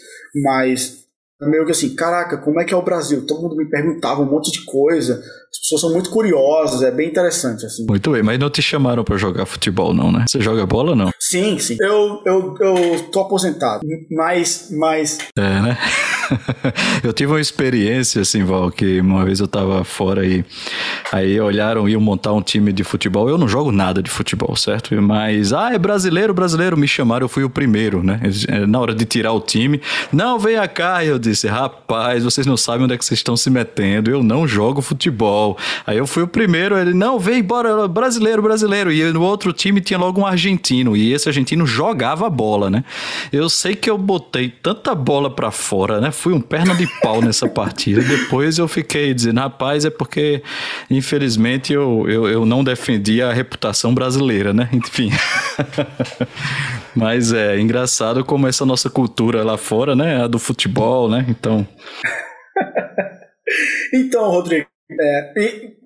[0.42, 1.00] mas
[1.42, 3.26] meio que assim, caraca, como é que é o Brasil?
[3.26, 5.22] Todo mundo me perguntava um monte de coisa.
[5.50, 7.86] As pessoas são muito curiosas, é bem interessante, assim.
[7.86, 10.24] Muito bem, mas não te chamaram para jogar futebol, não, né?
[10.28, 11.10] Você joga bola ou não?
[11.18, 11.76] Sim, sim.
[11.80, 15.18] Eu, eu, eu tô aposentado, mas, mas...
[15.36, 15.78] É, né?
[17.02, 20.44] eu tive uma experiência, assim, Val, que uma vez eu tava fora e
[21.12, 23.28] aí olharam e iam montar um time de futebol.
[23.28, 25.00] Eu não jogo nada de futebol, certo?
[25.00, 28.20] Mas, ah, é brasileiro, brasileiro, me chamaram, eu fui o primeiro, né?
[28.48, 29.80] Eh, na hora de tirar o time,
[30.12, 31.04] não, venha cá.
[31.04, 34.22] E eu disse, rapaz, vocês não sabem onde é que vocês estão se metendo, eu
[34.22, 35.56] não jogo futebol.
[35.86, 38.92] Aí eu fui o primeiro, ele, não, vem, bora, brasileiro, brasileiro.
[38.92, 42.84] E no outro time tinha logo um argentino, e esse argentino jogava bola, né?
[43.32, 46.10] Eu sei que eu botei tanta bola para fora, né?
[46.20, 48.02] Fui um perna de pau nessa partida.
[48.02, 50.42] Depois eu fiquei dizendo, rapaz, é porque
[50.90, 54.68] infelizmente eu, eu, eu não defendi a reputação brasileira, né?
[54.70, 55.10] Enfim.
[56.94, 60.24] Mas é engraçado como essa nossa cultura lá fora, né?
[60.24, 61.24] A do futebol, né?
[61.26, 61.66] Então.
[63.94, 64.66] então, Rodrigo,
[65.00, 65.32] é,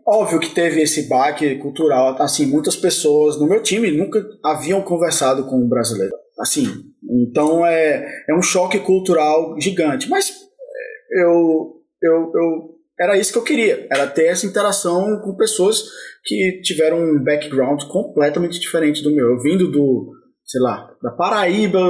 [0.04, 2.20] óbvio que teve esse baque cultural.
[2.20, 6.23] Assim, muitas pessoas no meu time nunca haviam conversado com um brasileiro.
[6.38, 6.66] Assim,
[7.08, 10.08] então é, é um choque cultural gigante.
[10.08, 15.36] Mas é, eu, eu, eu era isso que eu queria, era ter essa interação com
[15.36, 15.82] pessoas
[16.24, 19.26] que tiveram um background completamente diferente do meu.
[19.26, 20.12] Eu vindo do,
[20.44, 21.80] sei lá, da Paraíba,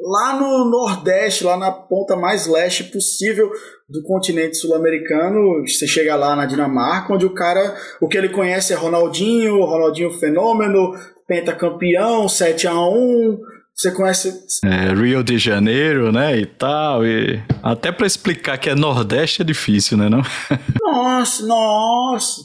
[0.00, 3.50] lá no Nordeste, lá na ponta mais leste possível
[3.88, 8.72] do continente sul-americano, você chega lá na Dinamarca, onde o cara, o que ele conhece
[8.72, 10.92] é Ronaldinho, Ronaldinho Fenômeno,
[11.28, 13.38] pentacampeão, 7 a 1
[13.78, 14.36] você conhece.
[14.64, 16.36] É, Rio de Janeiro, né?
[16.36, 17.06] E tal.
[17.06, 20.08] E até para explicar que é Nordeste é difícil, né?
[20.08, 20.20] Não?
[20.82, 22.40] nossa, nossa.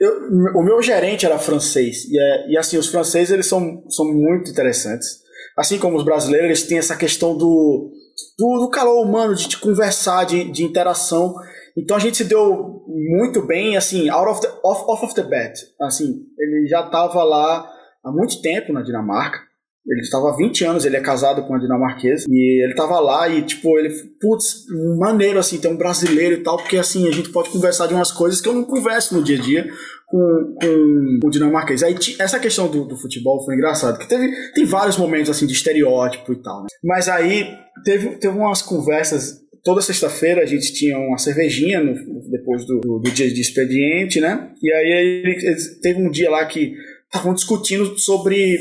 [0.00, 0.12] eu,
[0.54, 4.48] o meu gerente era francês, e, é, e assim, os franceses eles são, são muito
[4.48, 5.18] interessantes.
[5.58, 7.90] Assim como os brasileiros, eles têm essa questão do,
[8.38, 11.34] do, do calor humano, de, de conversar, de, de interação.
[11.76, 15.22] Então a gente se deu muito bem, assim, out of the, off, off of the
[15.24, 15.52] bat.
[15.80, 17.68] Assim, ele já estava lá
[18.04, 19.50] há muito tempo na Dinamarca.
[19.86, 23.28] Ele estava há 20 anos, ele é casado com uma dinamarquesa, e ele estava lá
[23.28, 23.88] e, tipo, ele,
[24.20, 24.66] putz,
[24.98, 28.12] maneiro, assim, ter um brasileiro e tal, porque, assim, a gente pode conversar de umas
[28.12, 29.70] coisas que eu não converso no dia a dia
[30.06, 31.82] com, com o dinamarquês.
[31.82, 35.54] Aí, essa questão do, do futebol foi engraçado, que teve, tem vários momentos, assim, de
[35.54, 36.68] estereótipo e tal, né?
[36.84, 37.46] Mas aí,
[37.82, 41.94] teve, teve umas conversas toda sexta-feira a gente tinha uma cervejinha no,
[42.30, 44.50] depois do, do, do, dia de expediente, né?
[44.62, 46.74] E aí ele, ele, teve um dia lá que
[47.10, 48.56] estavam discutindo sobre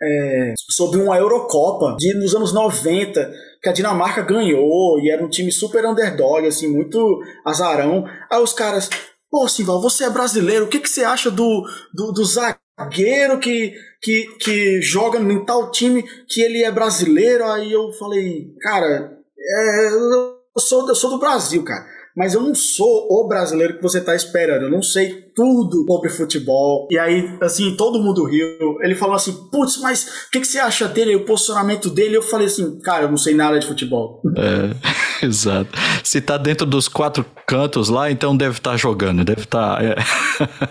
[0.00, 3.32] é, sobre uma Eurocopa de, nos anos 90
[3.62, 8.04] que a Dinamarca ganhou e era um time super underdog, assim, muito azarão.
[8.30, 8.90] Aí os caras,
[9.30, 13.72] pô, Simval, você é brasileiro, o que, que você acha do, do, do zagueiro que,
[14.02, 17.44] que, que joga em tal time que ele é brasileiro?
[17.46, 22.54] Aí eu falei, cara, é, eu, sou, eu sou do Brasil, cara mas eu não
[22.54, 24.62] sou o brasileiro que você tá esperando.
[24.62, 26.88] Eu não sei tudo sobre futebol.
[26.90, 28.78] E aí, assim, todo mundo riu.
[28.80, 31.14] Ele falou assim: putz, mas o que, que você acha dele?
[31.14, 32.16] O posicionamento dele?
[32.16, 34.22] Eu falei assim: cara, eu não sei nada de futebol.
[34.34, 34.72] É,
[35.26, 35.68] exato.
[36.02, 39.76] Se tá dentro dos quatro cantos lá, então deve estar tá jogando, deve estar.
[39.76, 39.94] Tá, é.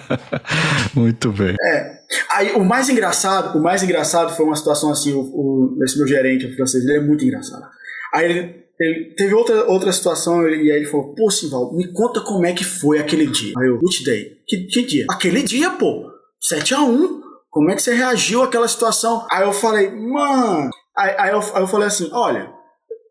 [1.00, 1.56] Muito bem.
[1.62, 1.96] É.
[2.32, 6.08] Aí, o mais engraçado, o mais engraçado foi uma situação assim: o, o, esse meu
[6.08, 7.64] gerente, o francês, ele é muito engraçado.
[8.12, 12.22] Aí ele ele teve outra, outra situação e aí ele falou: Pô, Simval, me conta
[12.22, 13.54] como é que foi aquele dia.
[13.58, 14.38] Aí eu, which day?
[14.48, 15.06] Que, que dia?
[15.10, 16.12] Aquele dia, pô,
[16.52, 17.22] 7x1.
[17.50, 19.26] Como é que você reagiu àquela situação?
[19.32, 20.70] Aí eu falei, mano.
[20.98, 22.52] Aí, aí, eu, aí eu falei assim: olha,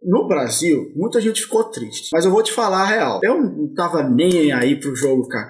[0.02, 2.10] no Brasil, muita gente ficou triste.
[2.12, 3.20] Mas eu vou te falar a real.
[3.22, 5.48] Eu não tava nem aí pro jogo, cara.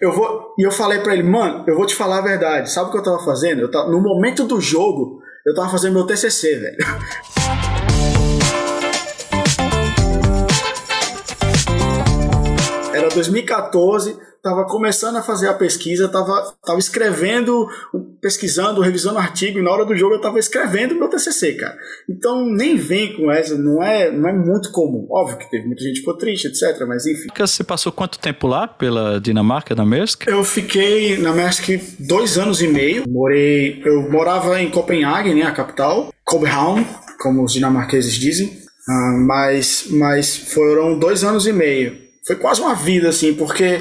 [0.00, 0.54] Eu vou.
[0.58, 2.70] E eu falei pra ele, mano, eu vou te falar a verdade.
[2.70, 3.60] Sabe o que eu tava fazendo?
[3.60, 6.76] Eu tava, no momento do jogo, eu tava fazendo meu TCC, velho.
[13.16, 17.66] 2014, estava começando a fazer a pesquisa, estava tava escrevendo,
[18.20, 21.76] pesquisando, revisando artigo, e na hora do jogo eu estava escrevendo meu TCC, cara.
[22.08, 25.06] Então nem vem com essa, não é, não é muito comum.
[25.10, 27.28] Óbvio que teve muita gente que ficou triste, etc, mas enfim.
[27.36, 30.26] Você passou quanto tempo lá pela Dinamarca, na Maersk?
[30.26, 33.04] Eu fiquei na Maersk dois anos e meio.
[33.08, 36.86] Morei, eu morava em Copenhague, né, a capital, Copenhagen,
[37.20, 38.64] como os dinamarqueses dizem.
[38.88, 43.80] Uh, mas, mas foram dois anos e meio foi quase uma vida, assim, porque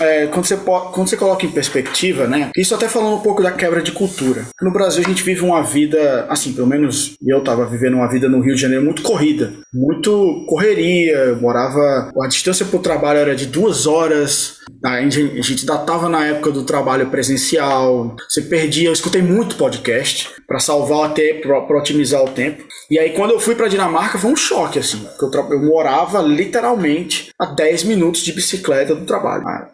[0.00, 2.50] é, quando, você, quando você coloca em perspectiva, né?
[2.56, 4.46] Isso até falando um pouco da quebra de cultura.
[4.60, 8.28] No Brasil a gente vive uma vida, assim, pelo menos eu tava vivendo uma vida
[8.28, 11.34] no Rio de Janeiro muito corrida, muito correria.
[11.40, 12.10] Morava.
[12.22, 14.61] A distância pro trabalho era de duas horas.
[14.84, 18.16] A gente, a gente datava na época do trabalho presencial.
[18.28, 18.88] Você perdia.
[18.88, 22.64] Eu escutei muito podcast para salvar até para otimizar o tempo.
[22.90, 26.20] E aí quando eu fui para Dinamarca foi um choque assim, porque eu, eu morava
[26.20, 29.44] literalmente a 10 minutos de bicicleta do trabalho.
[29.46, 29.70] Ah,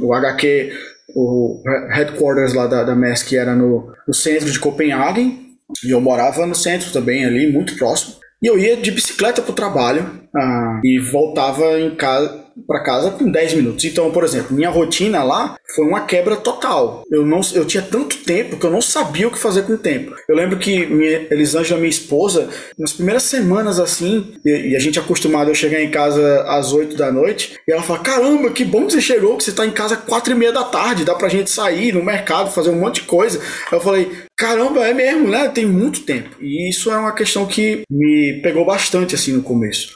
[0.00, 0.72] o HQ,
[1.14, 5.46] o headquarters lá da, da MESC era no, no centro de Copenhague,
[5.84, 8.16] e eu morava no centro também ali, muito próximo.
[8.42, 13.10] E eu ia de bicicleta para o trabalho ah, e voltava em casa para casa
[13.10, 13.84] com 10 minutos.
[13.84, 17.02] Então, por exemplo, minha rotina lá foi uma quebra total.
[17.10, 19.78] Eu não eu tinha tanto tempo que eu não sabia o que fazer com o
[19.78, 20.14] tempo.
[20.28, 24.98] Eu lembro que minha, Elisângela, minha esposa, nas primeiras semanas assim, e, e a gente
[24.98, 28.64] é acostumado a chegar em casa às 8 da noite, e ela fala: Caramba, que
[28.64, 31.04] bom que você chegou, que você está em casa às 4 e meia da tarde,
[31.04, 33.40] dá pra gente sair no mercado, fazer um monte de coisa.
[33.70, 35.48] Eu falei: Caramba, é mesmo, né?
[35.48, 36.36] Tem muito tempo.
[36.40, 39.94] E isso é uma questão que me pegou bastante assim no começo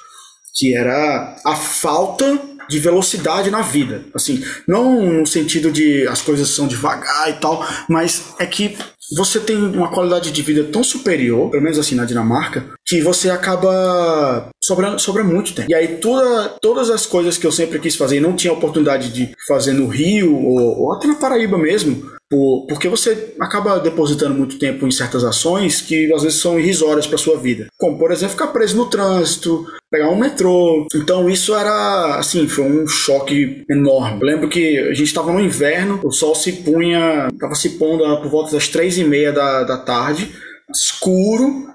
[0.55, 2.39] que era a falta
[2.71, 4.05] de velocidade na vida.
[4.15, 8.77] Assim, não no sentido de as coisas são devagar e tal, mas é que
[9.17, 13.29] você tem uma qualidade de vida tão superior, pelo menos assim na Dinamarca, que você
[13.29, 15.71] acaba sobrando, sobra muito tempo.
[15.71, 19.13] E aí toda, todas as coisas que eu sempre quis fazer e não tinha oportunidade
[19.13, 24.35] de fazer no Rio ou, ou até na Paraíba mesmo, por, porque você acaba depositando
[24.35, 27.67] muito tempo em certas ações que às vezes são irrisórias para sua vida.
[27.77, 30.87] Como, por exemplo, ficar preso no trânsito, pegar um metrô.
[30.95, 34.21] Então isso era, assim, foi um choque enorme.
[34.21, 38.05] Eu lembro que a gente estava no inverno, o sol se punha, estava se pondo
[38.21, 40.31] por volta das três e meia da, da tarde,
[40.73, 41.67] escuro,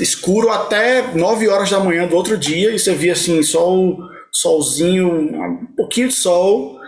[0.00, 3.98] escuro até 9 horas da manhã do outro dia, e você via assim, sol,
[4.32, 6.79] solzinho, um pouquinho de sol,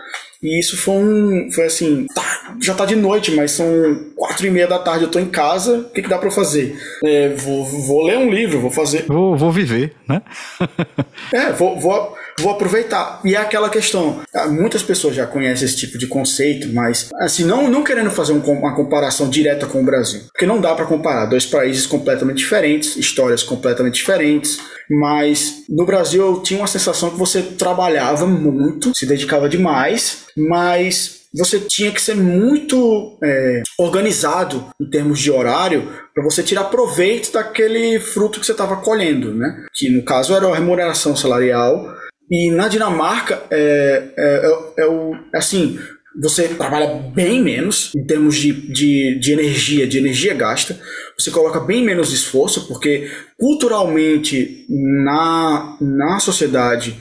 [0.43, 1.49] e isso foi um.
[1.51, 2.05] Foi assim.
[2.13, 3.65] Tá, já tá de noite, mas são
[4.13, 5.79] quatro e meia da tarde, eu tô em casa.
[5.79, 6.77] O que, que dá para fazer?
[7.03, 9.05] É, vou, vou ler um livro, vou fazer.
[9.07, 10.21] Vou, vou viver, né?
[11.33, 13.21] é, vou, vou, vou aproveitar.
[13.23, 17.45] E é aquela questão, ah, muitas pessoas já conhecem esse tipo de conceito, mas assim,
[17.45, 21.25] não, não querendo fazer uma comparação direta com o Brasil, porque não dá para comparar,
[21.25, 27.17] dois países completamente diferentes, histórias completamente diferentes, mas no Brasil eu tinha uma sensação que
[27.17, 34.85] você trabalhava muito, se dedicava demais, mas você tinha que ser muito é, organizado em
[34.89, 39.65] termos de horário para você tirar proveito daquele fruto que você estava colhendo, né?
[39.73, 41.91] Que no caso era a remuneração salarial.
[42.29, 45.79] E na Dinamarca é, é, é, é o assim
[46.21, 50.79] você trabalha bem menos em termos de, de, de energia, de energia gasta.
[51.17, 56.95] Você coloca bem menos esforço, porque culturalmente na, na sociedade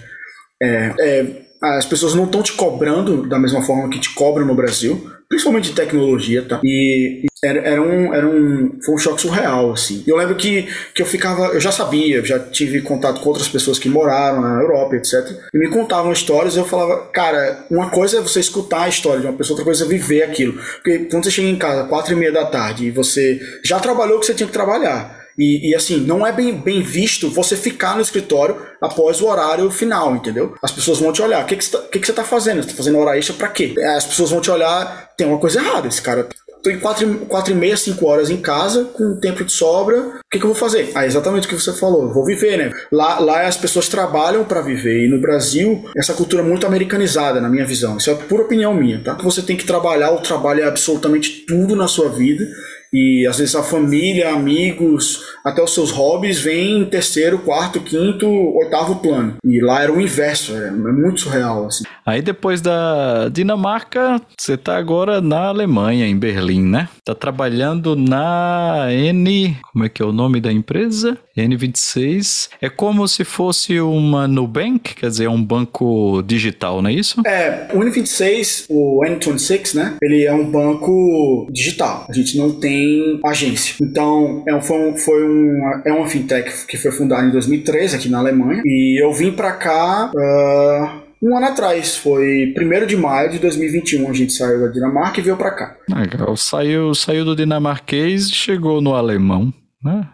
[0.62, 4.54] é, é as pessoas não estão te cobrando da mesma forma que te cobram no
[4.54, 6.60] Brasil, principalmente de tecnologia, tá?
[6.64, 10.04] E, era, era, um, era um, foi um choque surreal, assim.
[10.06, 13.78] Eu lembro que, que eu ficava, eu já sabia, já tive contato com outras pessoas
[13.78, 15.28] que moraram na Europa, etc.
[15.52, 19.20] E me contavam histórias e eu falava, cara, uma coisa é você escutar a história
[19.20, 20.52] de uma pessoa, outra coisa é viver aquilo.
[20.52, 24.18] Porque quando você chega em casa, quatro e meia da tarde, e você já trabalhou
[24.18, 27.56] o que você tinha que trabalhar, e, e, assim, não é bem, bem visto você
[27.56, 30.54] ficar no escritório após o horário final, entendeu?
[30.62, 31.42] As pessoas vão te olhar.
[31.42, 32.62] O que, que, você, tá, que, que você tá fazendo?
[32.62, 33.74] Você tá fazendo hora extra pra quê?
[33.96, 35.88] As pessoas vão te olhar, tem uma coisa errada.
[35.88, 36.28] Esse cara
[36.62, 40.20] tô em 4, quatro e meia, 5 horas em casa, com tempo de sobra, o
[40.30, 40.92] que, que eu vou fazer?
[40.94, 42.70] Ah, exatamente o que você falou, vou viver, né?
[42.90, 47.40] Lá, lá as pessoas trabalham para viver, e no Brasil, essa cultura é muito americanizada,
[47.40, 47.96] na minha visão.
[47.96, 49.14] Isso é pura opinião minha, tá?
[49.14, 52.46] Você tem que trabalhar, o trabalho é absolutamente tudo na sua vida,
[52.92, 58.28] e às vezes a família, amigos, até os seus hobbies vêm em terceiro, quarto, quinto,
[58.28, 59.36] oitavo plano.
[59.44, 61.66] E lá era o inverso, é, é muito surreal.
[61.66, 61.84] Assim.
[62.04, 66.88] Aí depois da Dinamarca, você tá agora na Alemanha, em Berlim, né?
[67.04, 69.56] Tá trabalhando na N.
[69.72, 71.16] Como é que é o nome da empresa?
[71.36, 72.50] N26.
[72.60, 77.22] É como se fosse uma Nubank, quer dizer, um banco digital, não é isso?
[77.26, 79.96] É, o N26, o N26, né?
[80.02, 82.06] Ele é um banco digital.
[82.08, 82.81] A gente não tem
[83.24, 83.76] agência.
[83.80, 87.96] Então, é um, foi, um, foi uma, é uma fintech que foi fundada em 2013
[87.96, 88.62] aqui na Alemanha.
[88.64, 90.10] E eu vim para cá.
[90.14, 95.20] Uh, um ano atrás, foi 1 de maio de 2021, a gente saiu da Dinamarca
[95.20, 95.76] e veio para cá.
[95.88, 100.08] Legal, saiu, saiu do dinamarquês e chegou no alemão, né?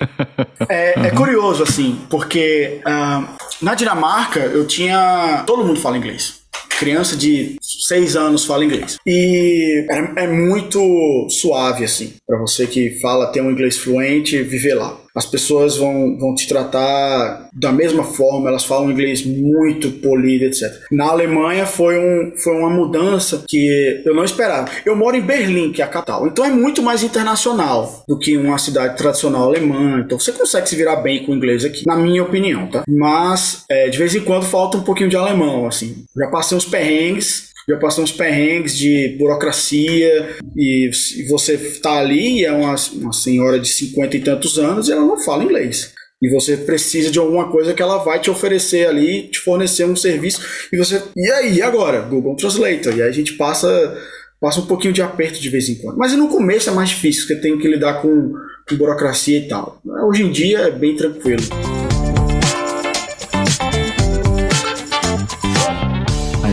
[0.66, 1.04] é, uhum.
[1.04, 3.28] é, curioso, assim, porque uh,
[3.60, 5.44] na Dinamarca eu tinha.
[5.46, 6.45] Todo mundo fala inglês
[6.78, 8.96] criança de 6 anos fala inglês.
[9.06, 14.74] E é, é muito suave, assim, para você que fala, tem um inglês fluente, viver
[14.74, 20.44] lá as pessoas vão, vão te tratar da mesma forma, elas falam inglês muito polido,
[20.44, 20.70] etc.
[20.92, 24.68] Na Alemanha foi, um, foi uma mudança que eu não esperava.
[24.84, 28.36] Eu moro em Berlim, que é a capital, então é muito mais internacional do que
[28.36, 31.96] uma cidade tradicional alemã, então você consegue se virar bem com o inglês aqui, na
[31.96, 32.84] minha opinião, tá?
[32.86, 36.04] Mas é, de vez em quando falta um pouquinho de alemão, assim.
[36.16, 40.90] Já passei uns perrengues já passou uns perrengues de burocracia e
[41.28, 45.18] você tá ali é uma, uma senhora de 50 e tantos anos e ela não
[45.18, 45.92] fala inglês.
[46.22, 49.94] E você precisa de alguma coisa que ela vai te oferecer ali, te fornecer um
[49.94, 50.40] serviço.
[50.72, 51.02] E você.
[51.14, 52.00] E aí, agora?
[52.00, 52.96] Google Translator.
[52.96, 53.98] E aí a gente passa,
[54.40, 55.98] passa um pouquinho de aperto de vez em quando.
[55.98, 58.32] Mas no começo é mais difícil, porque tem que lidar com,
[58.66, 59.78] com burocracia e tal.
[60.08, 61.42] Hoje em dia é bem tranquilo.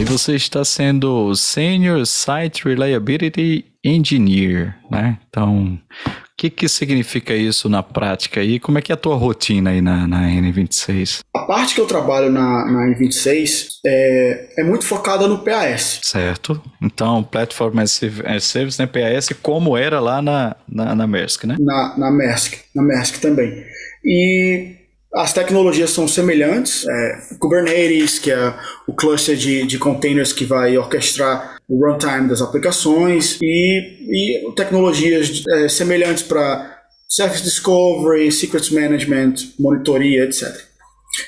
[0.03, 5.17] Aí você está sendo Senior Site Reliability Engineer, né?
[5.29, 9.15] Então, o que, que significa isso na prática e como é que é a tua
[9.15, 11.21] rotina aí na, na N26?
[11.33, 16.01] A parte que eu trabalho na, na N26 é, é muito focada no PAS.
[16.03, 16.61] Certo.
[16.81, 18.01] Então, Platform as
[18.43, 21.55] Service, né, PAS, como era lá na, na, na Maersk, né?
[21.61, 23.63] Na, na Maersk, na Maersk também.
[24.03, 24.82] E
[25.13, 26.85] as tecnologias são semelhantes.
[26.87, 28.53] É, Kubernetes, que é
[28.87, 35.43] o cluster de, de containers que vai orquestrar o runtime das aplicações, e, e tecnologias
[35.47, 40.47] é, semelhantes para Service Discovery, Secrets Management, monitoria, etc.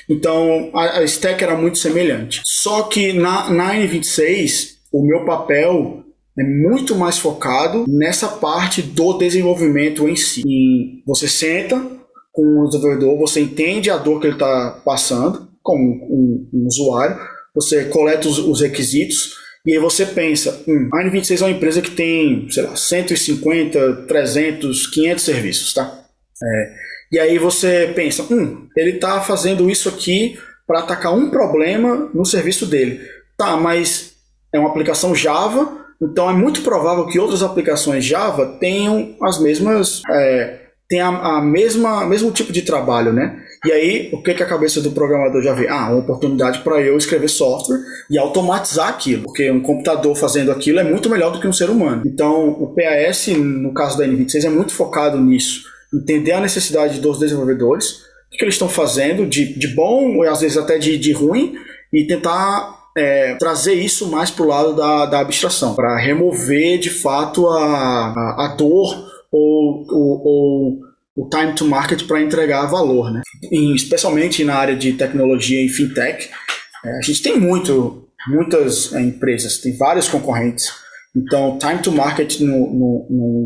[0.08, 2.40] Então a, a stack era muito semelhante.
[2.44, 6.02] Só que na, na N26, o meu papel
[6.38, 10.42] é muito mais focado nessa parte do desenvolvimento em si.
[10.44, 11.95] E você senta,
[12.36, 17.18] com o desenvolvedor, você entende a dor que ele está passando como um, um, usuário,
[17.54, 19.34] você coleta os, os, requisitos
[19.64, 24.04] e aí você pensa, hum, a N26 é uma empresa que tem, sei lá, 150,
[24.06, 26.04] 300, 500 serviços, tá?
[26.44, 26.72] É,
[27.12, 32.26] e aí você pensa, hum, ele está fazendo isso aqui para atacar um problema no
[32.26, 33.00] serviço dele.
[33.38, 34.12] Tá, mas
[34.52, 40.02] é uma aplicação Java, então é muito provável que outras aplicações Java tenham as mesmas...
[40.10, 43.40] É, tem a, a mesma mesmo tipo de trabalho, né?
[43.64, 45.66] E aí, o que, que a cabeça do programador já vê?
[45.66, 50.78] Ah, uma oportunidade para eu escrever software e automatizar aquilo, porque um computador fazendo aquilo
[50.78, 52.02] é muito melhor do que um ser humano.
[52.06, 57.18] Então, o PAS, no caso da N26, é muito focado nisso, entender a necessidade dos
[57.18, 61.12] desenvolvedores, o que, eles estão fazendo de, de bom, ou às vezes até de, de
[61.12, 61.54] ruim,
[61.92, 66.90] e tentar é, trazer isso mais para o lado da, da abstração, para remover de
[66.90, 69.05] fato a, a, a dor
[69.36, 70.80] ou, ou, ou
[71.16, 73.22] o time to market para entregar valor, né?
[73.50, 76.28] E, especialmente na área de tecnologia e fintech,
[76.84, 80.70] é, a gente tem muito, muitas é, empresas, tem vários concorrentes.
[81.16, 82.38] Então, time to market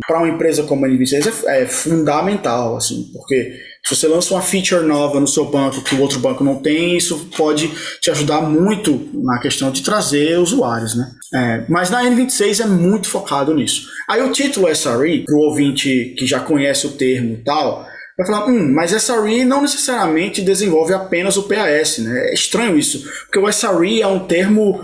[0.07, 3.53] para uma empresa como a N26 é, é fundamental, assim, porque
[3.87, 6.97] se você lança uma feature nova no seu banco que o outro banco não tem,
[6.97, 7.71] isso pode
[8.01, 11.13] te ajudar muito na questão de trazer usuários, né?
[11.33, 13.89] É, mas na N26 é muito focado nisso.
[14.09, 17.87] Aí o título SRE, para o ouvinte que já conhece o termo e tal,
[18.19, 22.31] vai falar, hum, mas SRE não necessariamente desenvolve apenas o PAS, né?
[22.31, 24.81] É estranho isso, porque o SRE é um termo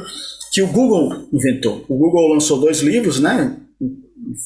[0.53, 1.85] que o Google inventou.
[1.89, 3.57] O Google lançou dois livros, né?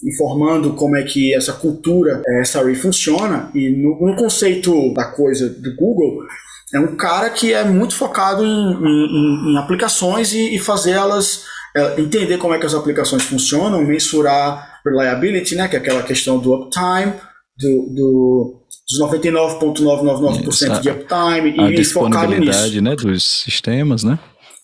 [0.04, 5.48] informando como é que essa cultura é, SRE funciona e no, no, conceito da coisa
[5.48, 6.24] do Google
[6.74, 11.44] é um cara que é muito focado em, em, em aplicações e, e fazer elas
[11.44, 11.59] é,
[11.98, 16.54] entender como é que as aplicações funcionam, mensurar reliability, né, que é aquela questão do
[16.54, 17.12] uptime,
[17.56, 22.82] do, do dos 99,999% de uptime a e focado nisso.
[22.82, 24.18] né, dos sistemas, né?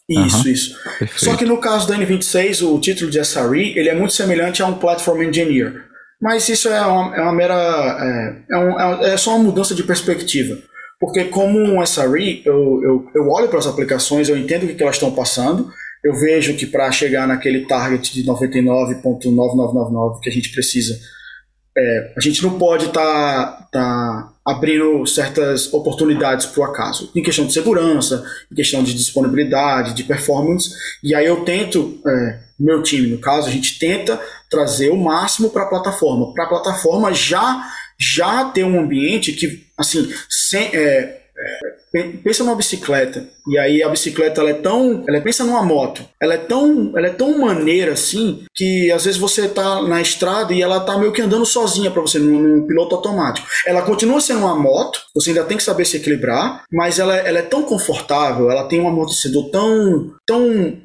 [0.08, 0.52] Isso, uhum.
[0.52, 0.76] isso.
[0.98, 1.24] Perfeito.
[1.24, 4.66] Só que no caso do N26, o título de SRE, ele é muito semelhante a
[4.66, 5.84] um Platform Engineer.
[6.20, 7.54] Mas isso é uma, é uma mera...
[7.54, 10.56] É, é, um, é, é só uma mudança de perspectiva.
[11.00, 14.74] Porque como um SRE, eu, eu, eu olho para as aplicações, eu entendo o que,
[14.74, 15.70] que elas estão passando,
[16.06, 20.98] eu vejo que para chegar naquele target de 99.9999 que a gente precisa,
[21.76, 27.44] é, a gente não pode estar tá, tá abrindo certas oportunidades o acaso, em questão
[27.44, 30.70] de segurança, em questão de disponibilidade, de performance,
[31.02, 35.50] e aí eu tento, é, meu time no caso, a gente tenta trazer o máximo
[35.50, 41.22] para a plataforma, para a plataforma já já ter um ambiente que, assim, sem, é,
[41.36, 46.04] é, pensa numa bicicleta e aí a bicicleta ela é tão ela pensa numa moto
[46.20, 50.52] ela é tão ela é tão maneira assim que às vezes você tá na estrada
[50.52, 54.20] e ela tá meio que andando sozinha para você num, num, piloto automático ela continua
[54.20, 57.62] sendo uma moto você ainda tem que saber se equilibrar mas ela, ela é tão
[57.62, 60.78] confortável ela tem um amortecedor tão tão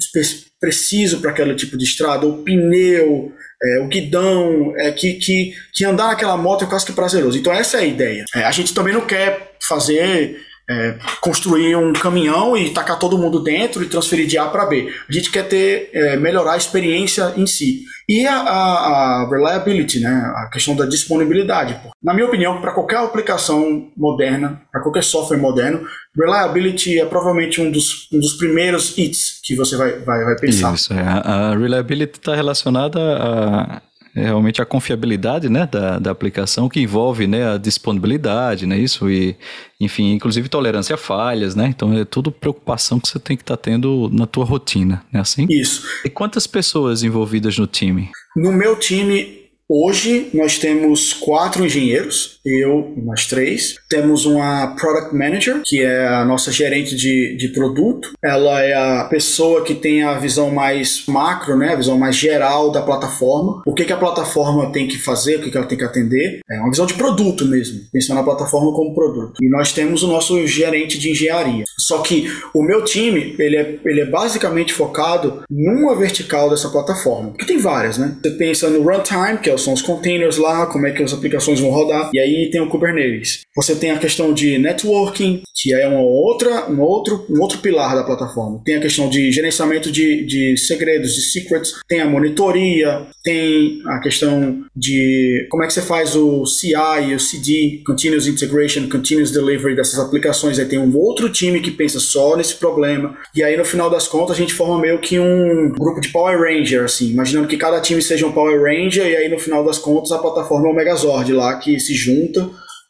[0.59, 3.33] preciso para aquele tipo de estrada o pneu
[3.63, 7.37] é, o guidão, é, que, que, que andar naquela moto é quase que prazeroso.
[7.37, 8.25] Então essa é a ideia.
[8.35, 13.39] É, a gente também não quer fazer é, construir um caminhão e tacar todo mundo
[13.39, 14.93] dentro e transferir de A para B.
[15.07, 17.83] A gente quer ter é, melhorar a experiência em si.
[18.07, 21.79] E a, a, a, reliability, né, a questão da disponibilidade.
[22.03, 25.85] Na minha opinião, para qualquer aplicação moderna, para qualquer software moderno,
[26.15, 30.73] reliability é provavelmente um dos, um dos primeiros hits que você vai, vai, vai pensar.
[30.73, 31.01] Isso, é.
[31.01, 33.81] a, reliability está relacionada a
[34.13, 39.35] realmente a confiabilidade né, da, da aplicação que envolve né, a disponibilidade, né, isso e,
[39.79, 41.67] enfim, inclusive tolerância a falhas, né?
[41.67, 45.19] Então é tudo preocupação que você tem que estar tá tendo na tua rotina, né
[45.19, 45.47] assim?
[45.49, 45.83] Isso.
[46.05, 48.09] E quantas pessoas envolvidas no time?
[48.35, 49.41] No meu time
[49.73, 53.75] Hoje nós temos quatro engenheiros, eu e mais três.
[53.89, 58.11] Temos uma Product Manager, que é a nossa gerente de, de produto.
[58.23, 62.71] Ela é a pessoa que tem a visão mais macro, né, a visão mais geral
[62.71, 63.61] da plataforma.
[63.65, 66.39] O que, que a plataforma tem que fazer, o que, que ela tem que atender.
[66.49, 69.33] É uma visão de produto mesmo, pensando na plataforma como produto.
[69.41, 71.63] E nós temos o nosso gerente de engenharia.
[71.77, 77.33] Só que o meu time, ele é, ele é basicamente focado numa vertical dessa plataforma,
[77.37, 78.17] que tem várias, né?
[78.21, 81.69] Você pensa no runtime, que são os containers lá, como é que as aplicações vão
[81.69, 82.09] rodar.
[82.13, 83.41] E aí tem o Kubernetes.
[83.55, 87.95] Você tem a questão de networking, que é uma outra, um, outro, um outro pilar
[87.95, 88.61] da plataforma.
[88.65, 93.99] Tem a questão de gerenciamento de, de segredos, de secrets, tem a monitoria, tem a
[93.99, 96.73] questão de como é que você faz o CI
[97.09, 100.57] e o CD, Continuous Integration, Continuous Delivery dessas aplicações.
[100.57, 103.17] Aí tem um outro time que pensa só nesse problema.
[103.35, 106.39] E aí, no final das contas, a gente forma meio que um grupo de Power
[106.39, 109.77] Ranger, assim, imaginando que cada time seja um Power Ranger, e aí, no final das
[109.77, 112.20] contas, a plataforma é o Megazord lá, que se junta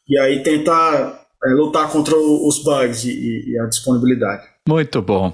[0.08, 4.52] e aí tenta é, lutar contra os bugs e, e, a disponibilidade.
[4.68, 5.32] Muito bom.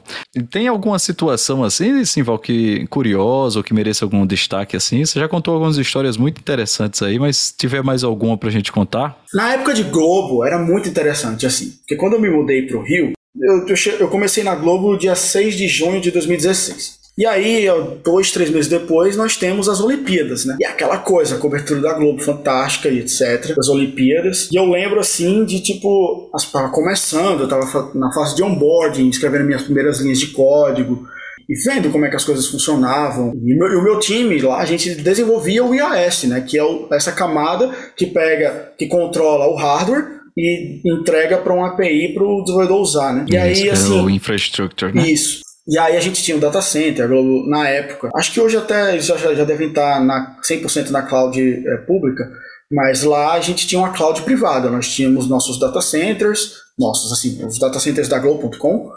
[0.51, 5.05] Tem alguma situação assim, Simval, que curiosa ou que mereça algum destaque assim?
[5.05, 8.73] Você já contou algumas histórias muito interessantes aí, mas se tiver mais alguma pra gente
[8.73, 9.23] contar?
[9.35, 13.13] Na época de Globo era muito interessante assim, porque quando eu me mudei pro Rio,
[13.39, 16.98] eu, eu, eu comecei na Globo dia 6 de junho de 2016.
[17.19, 17.67] E aí,
[18.05, 20.57] dois, três meses depois, nós temos as Olimpíadas, né?
[20.61, 23.59] E aquela coisa, a cobertura da Globo fantástica e etc.
[23.59, 24.49] As Olimpíadas.
[24.53, 29.45] E eu lembro, assim, de tipo, tava começando, eu tava na fase de onboarding, escrevendo
[29.45, 31.09] minhas primeiras linhas de código
[31.49, 33.33] e vendo como é que as coisas funcionavam.
[33.45, 36.41] E, meu, e o meu time lá, a gente desenvolvia o IAS, né?
[36.41, 41.65] Que é o, essa camada que pega, que controla o hardware e entrega para um
[41.65, 43.27] API para o desenvolvedor usar, né?
[43.29, 43.99] E aí, assim.
[43.99, 45.11] É o infrastructure, né?
[45.11, 45.48] Isso.
[45.69, 48.09] E aí a gente tinha o data center, a Globo, na época.
[48.17, 52.25] Acho que hoje até eles já, já devem estar na, 100% na cloud é, pública,
[52.73, 54.71] mas lá a gente tinha uma cloud privada.
[54.71, 58.91] Nós tínhamos nossos data centers, nossos, assim, os data centers da Globo.com,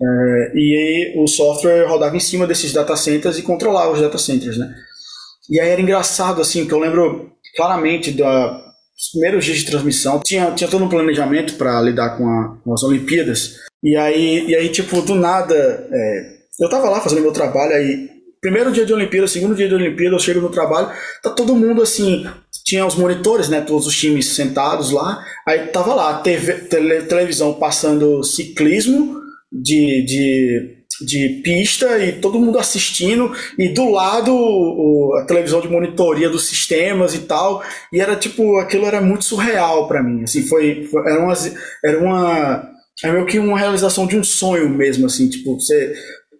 [0.00, 4.56] é, e o software rodava em cima desses data centers e controlava os data centers,
[4.56, 4.74] né?
[5.50, 8.67] E aí era engraçado, assim, que eu lembro claramente da,
[8.98, 12.74] dos primeiros dias de transmissão, tinha, tinha todo um planejamento para lidar com, a, com
[12.74, 17.32] as Olimpíadas, e aí, e aí tipo, do nada, é, eu tava lá fazendo meu
[17.32, 20.90] trabalho, aí, primeiro dia de Olimpíada, segundo dia de Olimpíada, eu chego no trabalho,
[21.22, 22.26] tá todo mundo assim,
[22.64, 27.54] tinha os monitores, né, todos os times sentados lá, aí tava lá, TV, tele, televisão
[27.54, 29.16] passando ciclismo
[29.52, 35.68] de, de, de pista e todo mundo assistindo, e do lado o, a televisão de
[35.68, 40.42] monitoria dos sistemas e tal, e era tipo, aquilo era muito surreal para mim, assim,
[40.46, 41.34] foi, foi era uma,
[41.84, 45.94] era uma é meio que uma realização de um sonho mesmo, assim, tipo, você.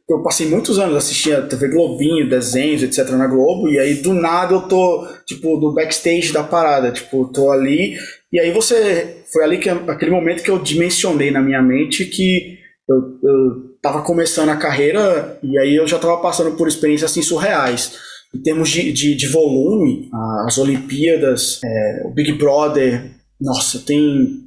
[0.09, 3.11] Eu passei muitos anos assistindo a TV Globinho, desenhos, etc.
[3.11, 7.51] na Globo, e aí do nada eu tô, tipo, no backstage da parada, tipo, tô
[7.51, 7.97] ali,
[8.33, 9.17] e aí você.
[9.31, 14.03] Foi ali que aquele momento que eu dimensionei na minha mente que eu, eu tava
[14.03, 17.93] começando a carreira e aí eu já tava passando por experiências assim surreais.
[18.35, 20.11] Em termos de, de, de volume,
[20.47, 23.11] as Olimpíadas, é, o Big Brother,
[23.41, 24.45] nossa, tem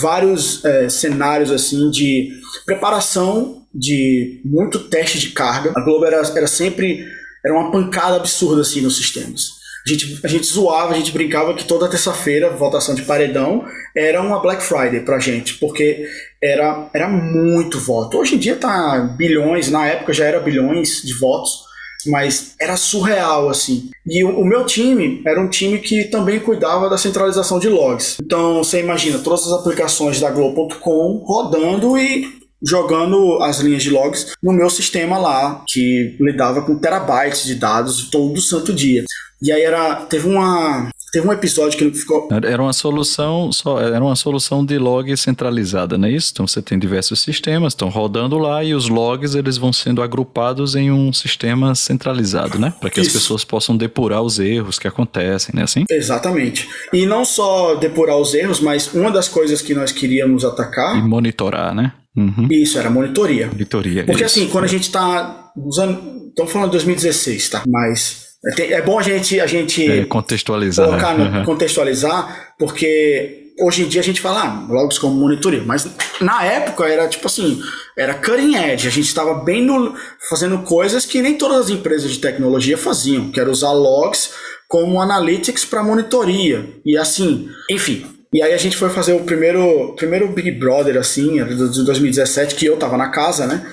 [0.00, 2.30] vários é, cenários assim de
[2.64, 5.72] preparação de muito teste de carga.
[5.74, 7.04] A Globo era, era sempre
[7.44, 9.63] era uma pancada absurda assim nos sistemas.
[9.86, 13.64] A gente, a gente zoava, a gente brincava que toda terça-feira, votação de paredão,
[13.94, 16.06] era uma Black Friday pra gente, porque
[16.42, 18.16] era, era muito voto.
[18.16, 21.64] Hoje em dia tá bilhões, na época já era bilhões de votos
[22.06, 23.90] mas era surreal, assim.
[24.06, 28.18] E o, o, meu time era um time que também cuidava da centralização de logs.
[28.22, 32.28] Então, você imagina todas as aplicações da Globo.com rodando e
[32.66, 38.08] jogando as linhas de logs no meu sistema lá, que lidava com terabytes de dados
[38.10, 39.04] todo santo dia.
[39.44, 42.28] E aí era, teve uma Teve um episódio que ficou.
[42.44, 46.30] Era uma solução, só, era uma solução de log centralizada, não é isso?
[46.32, 50.74] Então você tem diversos sistemas, estão rodando lá e os logs eles vão sendo agrupados
[50.74, 52.74] em um sistema centralizado, né?
[52.80, 53.10] Para que isso.
[53.10, 55.62] as pessoas possam depurar os erros que acontecem, né?
[55.62, 55.84] Assim?
[55.88, 56.68] Exatamente.
[56.92, 60.98] E não só depurar os erros, mas uma das coisas que nós queríamos atacar.
[60.98, 61.92] E monitorar, né?
[62.16, 62.48] Uhum.
[62.50, 63.46] Isso, era monitoria.
[63.46, 64.02] Monitoria.
[64.04, 64.40] Porque isso.
[64.40, 66.24] assim, quando a gente está usando.
[66.30, 67.62] Estamos falando de 2016, tá?
[67.68, 70.86] Mas é, bom a gente, a gente é, contextualizar.
[70.86, 71.44] Colocar no, uhum.
[71.44, 75.88] contextualizar, porque hoje em dia a gente fala ah, logs como monitoria, mas
[76.20, 77.62] na época era tipo assim,
[77.96, 79.94] era cutting edge, a gente estava bem no,
[80.28, 84.32] fazendo coisas que nem todas as empresas de tecnologia faziam, que era usar logs
[84.68, 88.06] como analytics para monitoria e assim, enfim.
[88.32, 92.66] E aí a gente foi fazer o primeiro, primeiro Big Brother assim, de 2017 que
[92.66, 93.64] eu tava na casa, né?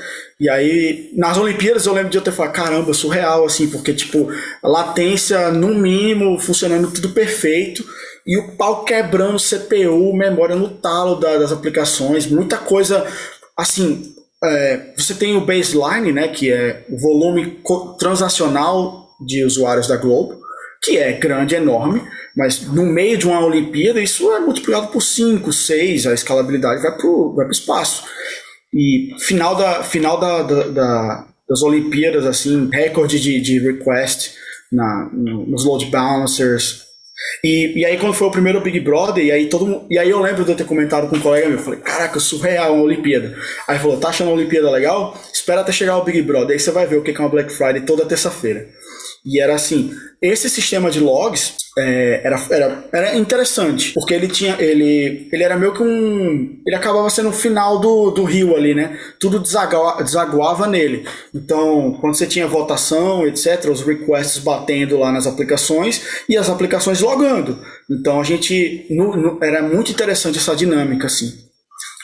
[0.41, 4.27] E aí, nas Olimpíadas, eu lembro de eu ter falado, caramba, surreal, assim, porque, tipo,
[4.63, 7.85] latência no mínimo, funcionando tudo perfeito,
[8.25, 13.05] e o pau quebrando CPU, memória no talo da, das aplicações, muita coisa,
[13.55, 17.59] assim, é, você tem o baseline, né, que é o volume
[17.99, 20.41] transacional de usuários da Globo,
[20.81, 22.01] que é grande, enorme,
[22.35, 26.97] mas no meio de uma Olimpíada, isso é multiplicado por 5, 6, a escalabilidade vai
[26.97, 28.05] para o vai espaço.
[28.73, 34.31] E final da final da, da, da das Olimpíadas, assim, recorde de, de request
[34.71, 36.85] na, nos load balancers.
[37.43, 40.09] E, e aí quando foi o primeiro Big Brother, e aí todo mundo, e aí
[40.09, 43.37] eu lembro de eu ter comentado com um colega meu, falei, caraca, surreal uma Olimpíada.
[43.67, 45.19] Aí falou, tá achando a Olimpíada legal?
[45.31, 47.51] Espera até chegar o Big Brother, aí você vai ver o que é uma Black
[47.51, 48.69] Friday toda terça-feira.
[49.25, 49.91] E era assim,
[50.21, 54.55] esse sistema de logs é, era, era, era interessante, porque ele tinha.
[54.59, 56.59] Ele, ele era meio que um.
[56.65, 58.99] Ele acabava sendo o final do, do rio ali, né?
[59.19, 61.05] Tudo desaguava, desaguava nele.
[61.33, 66.99] Então, quando você tinha votação, etc., os requests batendo lá nas aplicações e as aplicações
[66.99, 67.59] logando.
[67.89, 68.85] Então a gente.
[68.89, 71.49] No, no, era muito interessante essa dinâmica, assim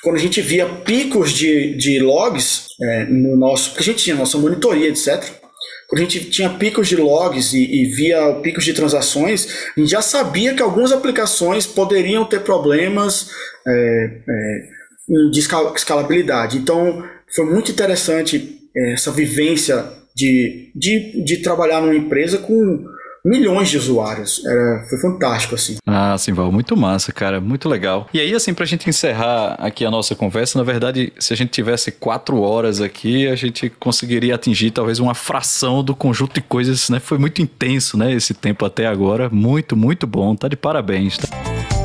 [0.04, 3.72] quando a gente via picos de, de logs é, no nosso.
[3.72, 5.47] Porque a gente tinha nossa monitoria, etc
[5.88, 9.90] quando a gente tinha picos de logs e, e, via picos de transações, a gente
[9.90, 13.32] já sabia que algumas aplicações poderiam ter problemas
[13.66, 16.58] é, é, de escalabilidade.
[16.58, 22.84] Então, foi muito interessante é, essa vivência de, de, de trabalhar numa empresa com
[23.28, 24.44] milhões de usuários.
[24.46, 25.78] Era, foi fantástico, assim.
[25.86, 28.08] Ah, sim, Val, muito massa, cara, muito legal.
[28.14, 31.50] E aí, assim, pra gente encerrar aqui a nossa conversa, na verdade, se a gente
[31.50, 36.90] tivesse quatro horas aqui, a gente conseguiria atingir talvez uma fração do conjunto de coisas,
[36.90, 37.00] né?
[37.00, 39.30] Foi muito intenso, né, esse tempo até agora.
[39.30, 40.36] Muito, muito bom.
[40.36, 41.77] Tá de parabéns, tá?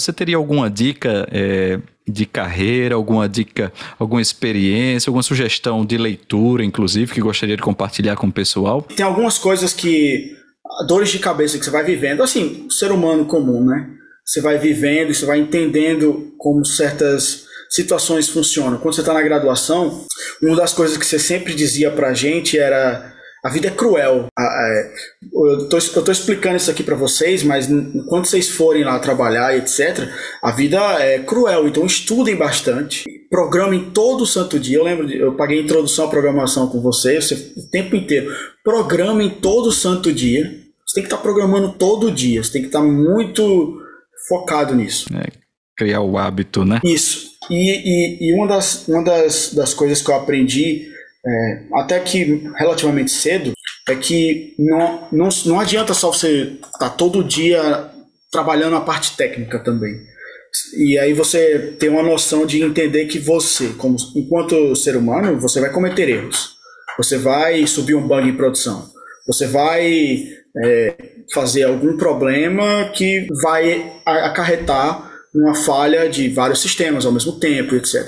[0.00, 1.78] Você teria alguma dica é,
[2.08, 8.16] de carreira, alguma dica, alguma experiência, alguma sugestão de leitura, inclusive, que gostaria de compartilhar
[8.16, 8.82] com o pessoal?
[8.82, 10.32] Tem algumas coisas que.
[10.86, 13.88] dores de cabeça que você vai vivendo, assim, ser humano comum, né?
[14.24, 18.78] Você vai vivendo, você vai entendendo como certas situações funcionam.
[18.78, 20.04] Quando você está na graduação,
[20.42, 24.26] uma das coisas que você sempre dizia pra gente era a vida é cruel.
[24.38, 24.92] É,
[25.32, 27.68] eu estou explicando isso aqui para vocês, mas
[28.08, 30.08] quando vocês forem lá trabalhar etc.,
[30.42, 31.66] a vida é cruel.
[31.66, 34.78] Então estudem bastante, programem todo o santo dia.
[34.78, 38.30] Eu lembro, eu paguei introdução à programação com vocês o tempo inteiro.
[38.62, 40.44] Programem todo o santo dia.
[40.86, 42.42] Você tem que estar tá programando todo dia.
[42.42, 43.80] Você tem que estar tá muito
[44.28, 45.06] focado nisso.
[45.14, 45.30] É,
[45.76, 46.80] criar o hábito, né?
[46.84, 47.30] Isso.
[47.48, 50.90] E, e, e uma, das, uma das, das coisas que eu aprendi
[51.26, 53.52] é, até que relativamente cedo,
[53.88, 57.90] é que não, não, não adianta só você estar tá todo dia
[58.30, 59.94] trabalhando a parte técnica também.
[60.76, 65.60] E aí você tem uma noção de entender que você, como, enquanto ser humano, você
[65.60, 66.56] vai cometer erros.
[66.96, 68.88] Você vai subir um bug em produção.
[69.26, 70.24] Você vai
[70.64, 70.94] é,
[71.32, 78.04] fazer algum problema que vai acarretar uma falha de vários sistemas ao mesmo tempo, etc.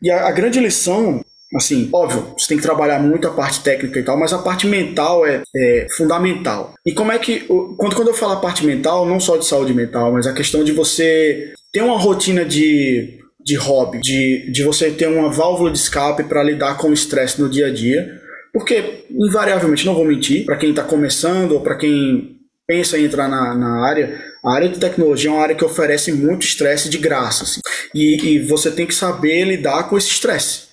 [0.00, 1.24] E a, a grande lição
[1.54, 4.66] Assim, óbvio, você tem que trabalhar muito a parte técnica e tal, mas a parte
[4.66, 6.74] mental é, é fundamental.
[6.84, 7.40] E como é que.
[7.76, 10.64] Quando, quando eu falo a parte mental, não só de saúde mental, mas a questão
[10.64, 15.78] de você ter uma rotina de, de hobby, de, de você ter uma válvula de
[15.78, 18.20] escape para lidar com o estresse no dia a dia.
[18.52, 22.36] Porque, invariavelmente, não vou mentir, para quem está começando ou para quem
[22.66, 26.12] pensa em entrar na, na área, a área de tecnologia é uma área que oferece
[26.12, 27.44] muito estresse de graça.
[27.44, 27.60] Assim.
[27.94, 30.71] E, e você tem que saber lidar com esse estresse.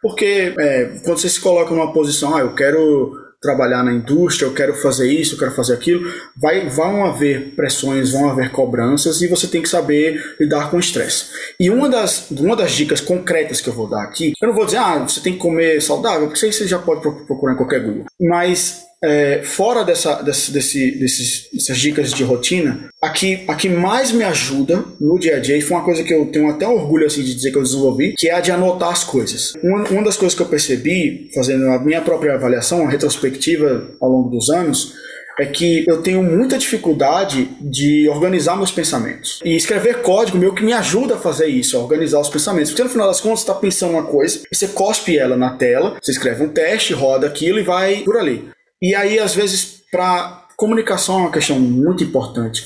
[0.00, 4.54] Porque é, quando você se coloca numa posição, ah, eu quero trabalhar na indústria, eu
[4.54, 9.28] quero fazer isso, eu quero fazer aquilo, vai, vão haver pressões, vão haver cobranças e
[9.28, 11.26] você tem que saber lidar com o estresse.
[11.58, 14.64] E uma das, uma das dicas concretas que eu vou dar aqui, eu não vou
[14.64, 17.80] dizer, ah, você tem que comer saudável, porque isso você já pode procurar em qualquer
[17.80, 18.06] Google.
[18.20, 23.68] Mas é, fora dessa, desse, desse, desses, dessas dicas de rotina, a que, a que
[23.68, 26.66] mais me ajuda no dia a dia, e foi uma coisa que eu tenho até
[26.66, 29.54] orgulho assim, de dizer que eu desenvolvi, que é a de anotar as coisas.
[29.62, 34.08] Uma, uma das coisas que eu percebi, fazendo a minha própria avaliação, a retrospectiva ao
[34.08, 34.94] longo dos anos,
[35.38, 39.38] é que eu tenho muita dificuldade de organizar meus pensamentos.
[39.44, 42.72] E escrever código meio que me ajuda a fazer isso, a organizar os pensamentos.
[42.72, 45.96] Porque no final das contas, você está pensando uma coisa, você cospe ela na tela,
[46.02, 48.48] você escreve um teste, roda aquilo e vai por ali.
[48.80, 52.64] E aí, às vezes, para comunicação é uma questão muito importante.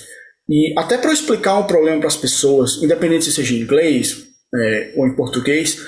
[0.49, 4.93] E até para explicar um problema para as pessoas, independente se seja em inglês é,
[4.97, 5.79] ou em português,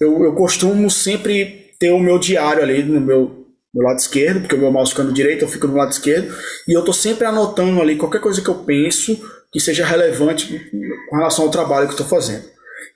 [0.00, 4.54] eu, eu costumo sempre ter o meu diário ali no meu, meu lado esquerdo, porque
[4.54, 6.32] o meu mouse fica no direito, eu fico no lado esquerdo,
[6.68, 9.18] e eu estou sempre anotando ali qualquer coisa que eu penso
[9.52, 10.70] que seja relevante
[11.08, 12.44] com relação ao trabalho que estou fazendo.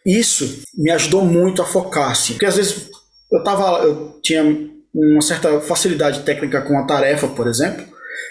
[0.04, 2.88] Isso me ajudou muito a focar, assim, porque às vezes
[3.32, 7.84] eu tava, eu tinha uma certa facilidade técnica com a tarefa, por exemplo,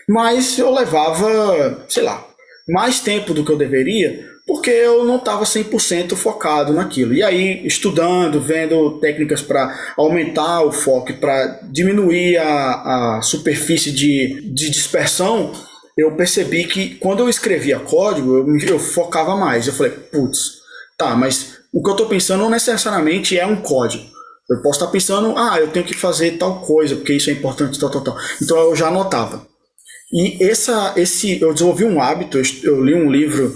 [0.10, 2.26] mas eu levava, sei lá,
[2.68, 7.14] mais tempo do que eu deveria, porque eu não estava 100% focado naquilo.
[7.14, 14.42] E aí, estudando, vendo técnicas para aumentar o foco, para diminuir a, a superfície de,
[14.54, 15.52] de dispersão,
[15.98, 19.66] eu percebi que quando eu escrevia código, eu, eu focava mais.
[19.66, 20.60] Eu falei, putz,
[20.98, 24.15] tá, mas o que eu estou pensando não necessariamente é um código.
[24.50, 27.80] Eu posso estar pensando, ah, eu tenho que fazer tal coisa, porque isso é importante,
[27.80, 28.18] tal, tal, tal.
[28.42, 29.48] Então eu já anotava.
[30.14, 33.56] E essa, esse, eu desenvolvi um hábito, eu li um livro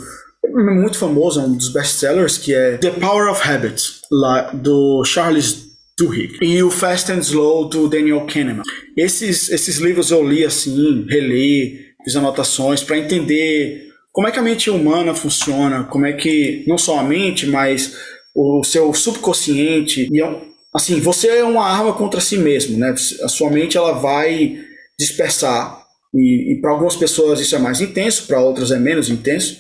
[0.52, 6.38] muito famoso, um dos best-sellers, que é The Power of Habits, lá, do Charles Duhigg,
[6.42, 8.64] e o Fast and Slow, do Daniel Kahneman.
[8.98, 14.42] Esses, esses livros eu li assim, reli, fiz anotações para entender como é que a
[14.42, 17.96] mente humana funciona, como é que, não só a mente, mas
[18.36, 22.92] o seu subconsciente, e é assim, você é uma arma contra si mesmo, né?
[23.24, 24.60] A sua mente ela vai
[24.98, 29.58] dispersar e, e para algumas pessoas isso é mais intenso, para outras é menos intenso.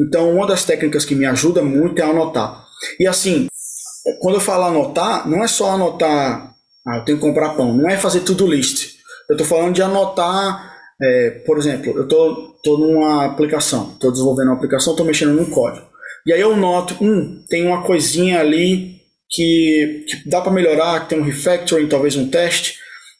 [0.00, 2.64] Então, uma das técnicas que me ajuda muito é anotar.
[2.98, 3.46] E assim,
[4.20, 6.54] quando eu falo anotar, não é só anotar,
[6.86, 8.96] ah, eu tenho que comprar pão, não é fazer tudo list.
[9.28, 10.72] Eu estou falando de anotar
[11.02, 15.50] é, por exemplo, eu tô, tô numa aplicação, tô desenvolvendo uma aplicação, tô mexendo num
[15.50, 15.84] código.
[16.24, 19.01] E aí eu noto, hum, tem uma coisinha ali
[19.32, 22.76] que, que dá para melhorar, que tem um refactoring, talvez um teste.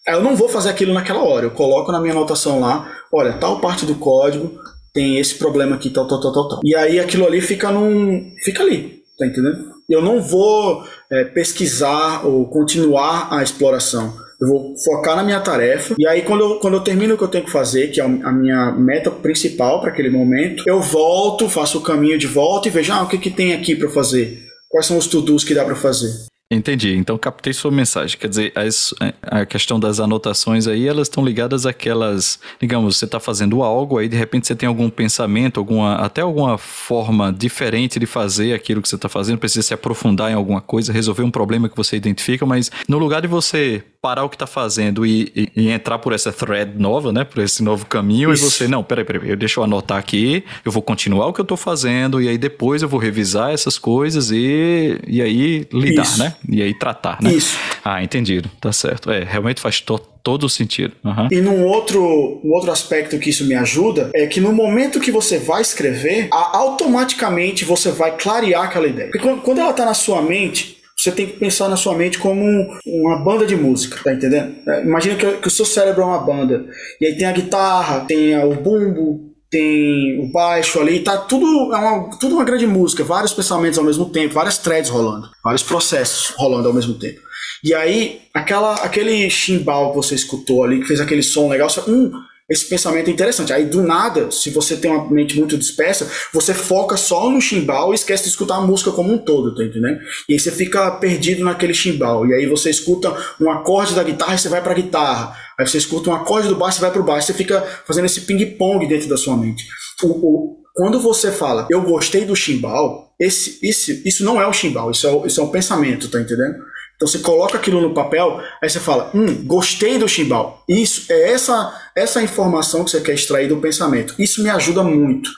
[0.06, 3.32] Aí eu não vou fazer aquilo naquela hora, eu coloco na minha anotação lá, olha,
[3.34, 4.60] tal parte do código
[4.92, 6.60] tem esse problema aqui, tal, tal, tal, tal, tal.
[6.62, 8.30] E aí aquilo ali fica num.
[8.44, 9.72] fica ali, tá entendendo?
[9.88, 14.14] Eu não vou é, pesquisar ou continuar a exploração.
[14.40, 15.94] Eu vou focar na minha tarefa.
[15.96, 18.04] E aí, quando eu, quando eu termino o que eu tenho que fazer, que é
[18.04, 22.70] a minha meta principal para aquele momento, eu volto, faço o caminho de volta e
[22.70, 24.51] vejo ah, o que, que tem aqui para fazer.
[24.73, 26.32] Quais são os to-dos que dá para fazer.
[26.55, 26.94] Entendi.
[26.96, 28.18] Então captei sua mensagem.
[28.18, 33.18] Quer dizer, as, a questão das anotações aí, elas estão ligadas àquelas, digamos, você está
[33.18, 38.07] fazendo algo, aí de repente você tem algum pensamento, alguma, até alguma forma diferente de
[38.07, 41.68] fazer aquilo que você está fazendo, precisa se aprofundar em alguma coisa, resolver um problema
[41.68, 45.53] que você identifica, mas no lugar de você parar o que está fazendo e, e,
[45.55, 47.22] e, entrar por essa thread nova, né?
[47.22, 48.44] Por esse novo caminho, Isso.
[48.44, 51.44] e você, não, peraí, peraí, deixa eu anotar aqui, eu vou continuar o que eu
[51.44, 56.18] estou fazendo, e aí depois eu vou revisar essas coisas e, e aí lidar, Isso.
[56.18, 56.34] né?
[56.49, 57.32] E aí tratar, né?
[57.32, 57.59] Isso.
[57.84, 59.11] Ah, entendido, tá certo.
[59.11, 60.95] É, realmente faz to todo sentido.
[61.05, 61.28] Uhum.
[61.30, 62.01] E num outro,
[62.45, 66.28] um outro aspecto que isso me ajuda é que no momento que você vai escrever,
[66.30, 69.11] automaticamente você vai clarear aquela ideia.
[69.11, 72.18] Porque quando, quando ela está na sua mente, você tem que pensar na sua mente
[72.18, 72.45] como
[72.86, 74.55] uma banda de música, tá entendendo?
[74.68, 76.64] É, imagina que, que, o seu cérebro é uma banda.
[77.01, 81.76] E aí tem a guitarra, tem o bumbo, tem o baixo ali, tá tudo é
[81.76, 86.34] uma, tudo uma grande música, vários pensamentos ao mesmo tempo, várias threads rolando, vários processos
[86.36, 87.20] rolando ao mesmo tempo.
[87.62, 91.80] E aí, aquela, aquele chimbal que você escutou ali, que fez aquele som legal, você,
[91.88, 92.11] hum,
[92.53, 93.53] esse pensamento é interessante.
[93.53, 97.92] Aí, do nada, se você tem uma mente muito dispersa, você foca só no chimbal
[97.92, 99.98] e esquece de escutar a música como um todo, tá entendendo?
[100.28, 102.26] E aí você fica perdido naquele chimbal.
[102.26, 105.34] E aí você escuta um acorde da guitarra e você vai pra guitarra.
[105.59, 107.28] Aí você escuta um acorde do baixo e vai pro baixo.
[107.28, 109.64] Você fica fazendo esse ping-pong dentro da sua mente.
[110.03, 114.53] O, o, quando você fala, eu gostei do chimbal, esse, esse, isso não é o
[114.53, 116.57] chimbal, isso é, isso é um pensamento, tá entendendo?
[117.03, 120.62] Então você coloca aquilo no papel, aí você fala, hum, gostei do chimbal.
[120.68, 124.14] Isso é essa essa informação que você quer extrair do pensamento.
[124.20, 125.28] Isso me ajuda muito.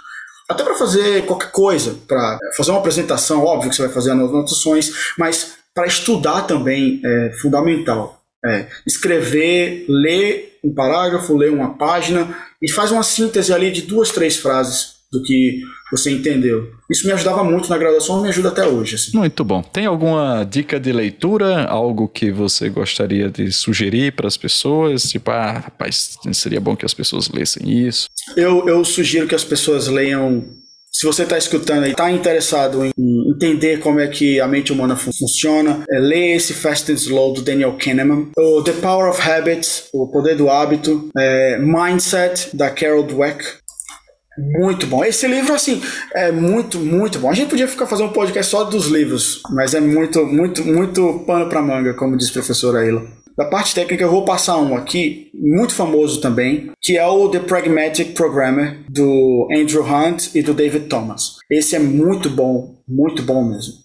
[0.47, 4.93] Até para fazer qualquer coisa, para fazer uma apresentação, óbvio que você vai fazer anotações,
[5.19, 8.21] mas para estudar também é fundamental.
[8.45, 14.11] É, escrever, ler um parágrafo, ler uma página e faz uma síntese ali de duas,
[14.11, 15.61] três frases do que
[15.91, 16.73] você entendeu.
[16.91, 18.97] Isso me ajudava muito na graduação e me ajuda até hoje.
[18.97, 19.17] Assim.
[19.17, 19.63] Muito bom.
[19.63, 21.65] Tem alguma dica de leitura?
[21.65, 25.05] Algo que você gostaria de sugerir para as pessoas?
[25.05, 28.07] Tipo, ah, rapaz, seria bom que as pessoas lessem isso.
[28.37, 30.45] Eu, eu sugiro que as pessoas leiam
[30.95, 32.93] se você está escutando e está interessado em
[33.29, 37.43] entender como é que a mente humana funciona, é, lê esse Fast and Slow do
[37.43, 43.03] Daniel Kahneman, o The Power of Habits, o Poder do Hábito, é, Mindset da Carol
[43.03, 43.45] Dweck,
[44.39, 45.05] muito bom.
[45.05, 45.81] Esse livro, assim,
[46.15, 47.31] é muito, muito bom.
[47.31, 51.25] A gente podia ficar fazendo um podcast só dos livros, mas é muito, muito, muito
[51.27, 53.05] pano para manga, como diz a professora Ayla.
[53.37, 57.41] Da parte técnica, eu vou passar um aqui, muito famoso também, que é o The
[57.41, 61.39] Pragmatic Programmer, do Andrew Hunt e do David Thomas.
[61.51, 63.84] Esse é muito bom, muito bom mesmo.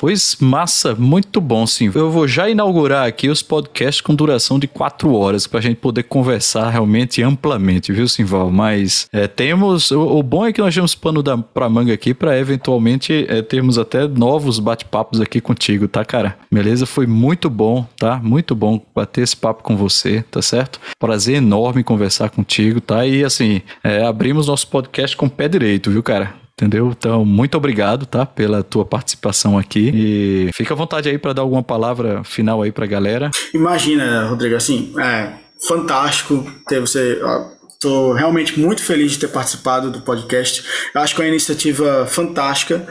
[0.00, 1.92] Pois massa, muito bom sim.
[1.94, 5.76] Eu vou já inaugurar aqui os podcasts com duração de quatro horas para a gente
[5.76, 8.50] poder conversar realmente amplamente, viu, Simval?
[8.50, 9.90] Mas é, temos.
[9.90, 13.42] O, o, bom é que nós temos pano da, pra manga aqui para eventualmente é,
[13.42, 16.38] termos até novos bate-papos aqui contigo, tá, cara?
[16.50, 16.86] Beleza?
[16.86, 18.18] Foi muito bom, tá?
[18.22, 20.80] Muito bom bater esse papo com você, tá certo?
[20.98, 23.04] Prazer enorme conversar contigo, tá?
[23.04, 26.39] E assim, é, abrimos nosso podcast com o pé direito, viu, cara?
[26.60, 26.94] Entendeu?
[26.96, 31.42] Então, muito obrigado, tá, pela tua participação aqui e fica à vontade aí para dar
[31.42, 33.30] alguma palavra final aí para a galera.
[33.54, 35.32] Imagina, Rodrigo, assim, é
[35.66, 37.18] fantástico ter você
[37.82, 40.62] Estou realmente muito feliz de ter participado do podcast.
[40.94, 42.86] Eu acho que é uma iniciativa fantástica.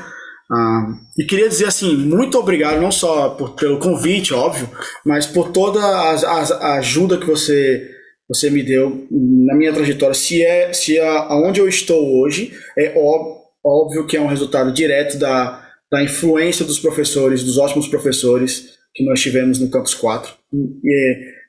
[0.51, 4.67] Ah, e queria dizer assim, muito obrigado, não só por, pelo convite, óbvio,
[5.05, 7.87] mas por toda a, a, a, ajuda que você,
[8.27, 10.15] você me deu na minha trajetória.
[10.15, 13.38] Se é se é aonde eu estou hoje, é óbvio,
[13.69, 19.05] óbvio que é um resultado direto da, da influência dos professores, dos ótimos professores que
[19.05, 20.33] nós tivemos no Campus 4.
[20.53, 21.39] E é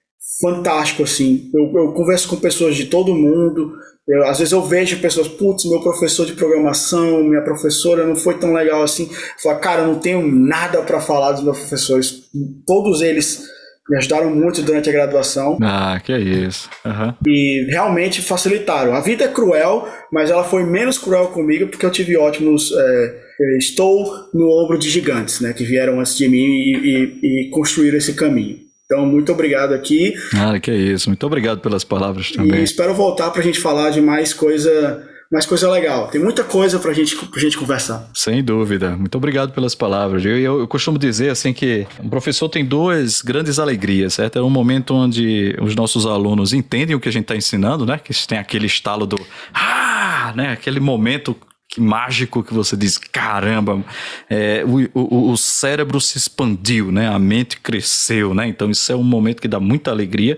[0.40, 1.50] fantástico, assim.
[1.54, 3.72] Eu, eu converso com pessoas de todo mundo.
[4.06, 8.38] Eu, às vezes eu vejo pessoas, putz, meu professor de programação, minha professora não foi
[8.38, 9.04] tão legal assim.
[9.04, 12.24] Eu falo, cara, eu não tenho nada para falar dos meus professores.
[12.66, 13.44] Todos eles
[13.90, 15.58] me ajudaram muito durante a graduação.
[15.60, 16.70] Ah, que é isso.
[16.84, 17.12] Uhum.
[17.26, 18.94] E realmente facilitaram.
[18.94, 22.72] A vida é cruel, mas ela foi menos cruel comigo porque eu tive ótimos.
[22.72, 27.50] É, estou no ombro de gigantes, né, que vieram antes de mim e, e, e
[27.50, 28.58] construíram esse caminho.
[28.84, 30.14] Então, muito obrigado aqui.
[30.34, 31.08] Ah, que é isso.
[31.08, 32.60] Muito obrigado pelas palavras também.
[32.60, 36.08] E espero voltar para a gente falar de mais coisa mais coisa legal.
[36.08, 38.10] Tem muita coisa pra gente, pra gente conversar.
[38.14, 38.96] Sem dúvida.
[38.96, 40.24] Muito obrigado pelas palavras.
[40.24, 44.38] Eu, eu, eu, costumo dizer assim que o professor tem duas grandes alegrias, certo?
[44.38, 47.98] É um momento onde os nossos alunos entendem o que a gente está ensinando, né?
[47.98, 49.16] Que tem aquele estalo do
[49.54, 50.52] ah, né?
[50.52, 51.36] Aquele momento
[51.70, 53.84] que mágico que você diz, caramba,
[54.28, 57.08] é, o, o, o, cérebro se expandiu, né?
[57.08, 58.48] A mente cresceu, né?
[58.48, 60.36] Então isso é um momento que dá muita alegria.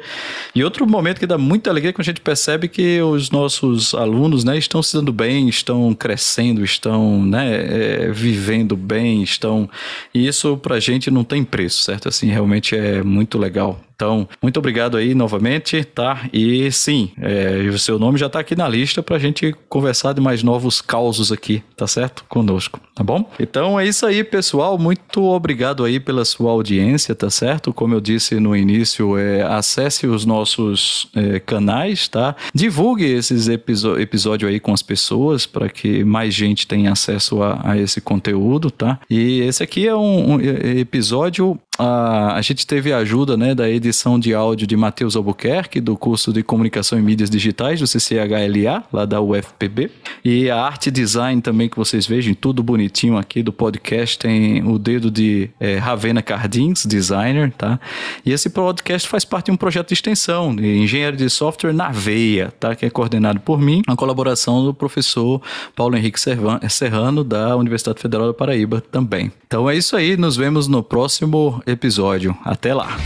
[0.55, 3.95] E outro momento que dá muita alegria é quando a gente percebe que os nossos
[3.95, 9.70] alunos, né, estão se dando bem, estão crescendo, estão, né, é, vivendo bem, estão...
[10.12, 12.11] E isso pra gente não tem preço, certo?
[12.11, 13.80] Assim, realmente é muito legal.
[14.03, 16.28] Então, muito obrigado aí novamente, tá?
[16.32, 20.12] E sim, é, o seu nome já está aqui na lista para a gente conversar
[20.12, 22.24] de mais novos causos aqui, tá certo?
[22.28, 23.30] Conosco, tá bom?
[23.38, 24.76] Então é isso aí, pessoal.
[24.76, 27.72] Muito obrigado aí pela sua audiência, tá certo?
[27.72, 32.34] Como eu disse no início, é, acesse os nossos é, canais, tá?
[32.53, 37.78] Divulgue esses episódios aí com as pessoas para que mais gente tenha acesso a, a,
[37.78, 38.98] esse conteúdo, tá?
[39.09, 43.68] E esse aqui é um, um episódio a, a gente teve a ajuda né, da
[43.68, 48.85] edição de áudio de Matheus Albuquerque, do curso de Comunicação e Mídias Digitais, do CCHLA,
[48.93, 49.91] lá da UFPB.
[50.25, 54.79] E a arte design também que vocês vejam, tudo bonitinho aqui do podcast, tem o
[54.79, 57.81] dedo de é, Ravena Cardins, designer, tá?
[58.25, 61.89] E esse podcast faz parte de um projeto de extensão, de engenharia de software na
[61.89, 62.75] veia, tá?
[62.75, 65.41] Que é coordenado por mim, a colaboração do professor
[65.75, 66.20] Paulo Henrique
[66.68, 69.33] Serrano, da Universidade Federal da Paraíba também.
[69.47, 72.37] Então é isso aí, nos vemos no próximo episódio.
[72.45, 72.97] Até lá!